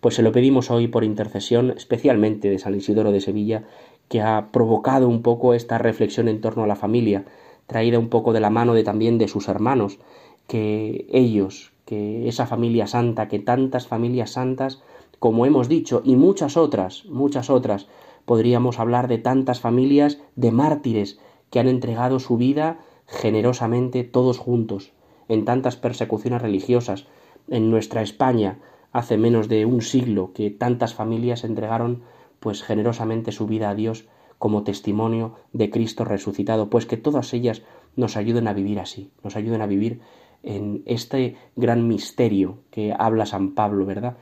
Pues 0.00 0.16
se 0.16 0.22
lo 0.22 0.32
pedimos 0.32 0.70
hoy 0.70 0.86
por 0.86 1.02
intercesión 1.02 1.70
especialmente 1.70 2.50
de 2.50 2.58
San 2.58 2.74
Isidoro 2.74 3.10
de 3.10 3.22
Sevilla, 3.22 3.64
que 4.10 4.20
ha 4.20 4.50
provocado 4.52 5.08
un 5.08 5.22
poco 5.22 5.54
esta 5.54 5.78
reflexión 5.78 6.28
en 6.28 6.42
torno 6.42 6.62
a 6.62 6.66
la 6.66 6.76
familia, 6.76 7.24
traída 7.66 7.98
un 7.98 8.10
poco 8.10 8.34
de 8.34 8.40
la 8.40 8.50
mano 8.50 8.74
de 8.74 8.84
también 8.84 9.16
de 9.16 9.28
sus 9.28 9.48
hermanos, 9.48 9.98
que 10.46 11.06
ellos, 11.10 11.72
que 11.84 12.28
esa 12.28 12.46
familia 12.46 12.86
santa, 12.86 13.28
que 13.28 13.38
tantas 13.38 13.86
familias 13.86 14.30
santas, 14.30 14.82
como 15.18 15.46
hemos 15.46 15.68
dicho, 15.68 16.02
y 16.04 16.16
muchas 16.16 16.56
otras, 16.56 17.04
muchas 17.06 17.50
otras, 17.50 17.86
podríamos 18.24 18.78
hablar 18.78 19.08
de 19.08 19.18
tantas 19.18 19.60
familias 19.60 20.18
de 20.36 20.50
mártires 20.50 21.18
que 21.50 21.60
han 21.60 21.68
entregado 21.68 22.18
su 22.20 22.36
vida 22.36 22.78
generosamente 23.06 24.04
todos 24.04 24.38
juntos, 24.38 24.92
en 25.28 25.44
tantas 25.44 25.76
persecuciones 25.76 26.42
religiosas, 26.42 27.06
en 27.48 27.70
nuestra 27.70 28.02
España, 28.02 28.58
hace 28.92 29.16
menos 29.16 29.48
de 29.48 29.66
un 29.66 29.82
siglo 29.82 30.32
que 30.32 30.50
tantas 30.50 30.94
familias 30.94 31.44
entregaron 31.44 32.02
pues 32.40 32.62
generosamente 32.62 33.32
su 33.32 33.46
vida 33.46 33.70
a 33.70 33.74
Dios 33.74 34.06
como 34.38 34.64
testimonio 34.64 35.34
de 35.52 35.70
Cristo 35.70 36.04
resucitado, 36.04 36.70
pues 36.70 36.86
que 36.86 36.96
todas 36.96 37.32
ellas 37.32 37.62
nos 37.96 38.16
ayuden 38.16 38.48
a 38.48 38.52
vivir 38.52 38.80
así, 38.80 39.10
nos 39.22 39.36
ayuden 39.36 39.62
a 39.62 39.66
vivir 39.66 40.00
en 40.44 40.82
este 40.86 41.36
gran 41.56 41.88
misterio 41.88 42.58
que 42.70 42.94
habla 42.96 43.26
San 43.26 43.54
Pablo, 43.54 43.86
¿verdad? 43.86 44.16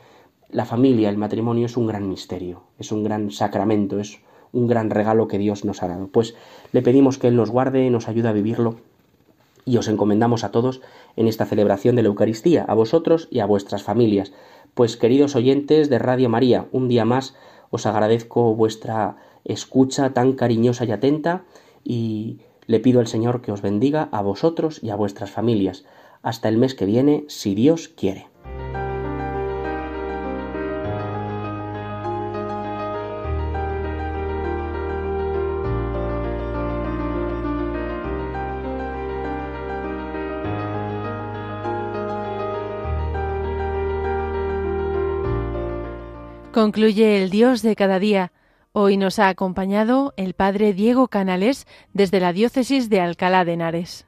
La 0.51 0.65
familia, 0.65 1.09
el 1.09 1.17
matrimonio 1.17 1.67
es 1.67 1.77
un 1.77 1.87
gran 1.87 2.09
misterio, 2.09 2.63
es 2.79 2.93
un 2.93 3.03
gran 3.03 3.31
sacramento, 3.31 3.99
es 3.99 4.21
un 4.53 4.67
gran 4.67 4.91
regalo 4.91 5.29
que 5.29 5.39
Dios 5.39 5.65
nos 5.65 5.83
ha 5.83 5.89
dado. 5.89 6.09
Pues 6.09 6.35
le 6.73 6.83
pedimos 6.83 7.19
que 7.19 7.29
Él 7.29 7.37
nos 7.37 7.51
guarde, 7.51 7.91
nos 7.91 8.09
ayude 8.09 8.29
a 8.29 8.33
vivirlo 8.33 8.77
y 9.65 9.77
os 9.77 9.89
encomendamos 9.89 10.45
a 10.45 10.51
todos 10.51 10.81
en 11.17 11.29
esta 11.29 11.47
celebración 11.47 11.97
de 11.97 12.03
la 12.03 12.09
Eucaristía, 12.09 12.65
a 12.65 12.75
vosotros 12.75 13.29
y 13.31 13.41
a 13.41 13.47
vuestras 13.47 13.83
familias. 13.83 14.33
Pues 14.75 14.97
queridos 14.97 15.37
oyentes 15.37 15.89
de 15.89 15.99
Radio 15.99 16.29
María, 16.29 16.67
un 16.73 16.89
día 16.89 17.05
más 17.05 17.35
os 17.71 17.87
agradezco 17.87 18.55
vuestra 18.55 19.17
escucha 19.45 20.13
tan 20.13 20.35
cariñosa 20.35 20.85
y 20.85 20.93
atenta 20.93 21.45
y 21.85 22.41
le 22.67 22.81
pido 22.81 23.01
al 23.01 23.07
Señor 23.07 23.41
que 23.41 23.53
os 23.53 23.63
bendiga 23.63 24.09
a 24.13 24.23
vosotros 24.23 24.81
y 24.83 24.91
a 24.91 24.97
vuestras 24.97 25.31
familias 25.31 25.85
hasta 26.23 26.49
el 26.49 26.57
mes 26.57 26.75
que 26.75 26.87
viene, 26.87 27.25
si 27.29 27.55
Dios 27.55 27.89
quiere. 27.89 28.33
Concluye 46.53 47.23
el 47.23 47.31
Dios 47.31 47.63
de 47.63 47.75
cada 47.75 47.99
día. 47.99 48.31
Hoy 48.73 48.99
nos 48.99 49.19
ha 49.19 49.29
acompañado 49.29 50.13
el 50.17 50.35
Padre 50.35 50.75
Diego 50.75 51.09
Canales 51.09 51.67
desde 51.93 52.21
la 52.21 52.33
Diócesis 52.33 52.91
de 52.91 53.01
Alcalá 53.01 53.45
de 53.45 53.55
Henares. 53.55 54.07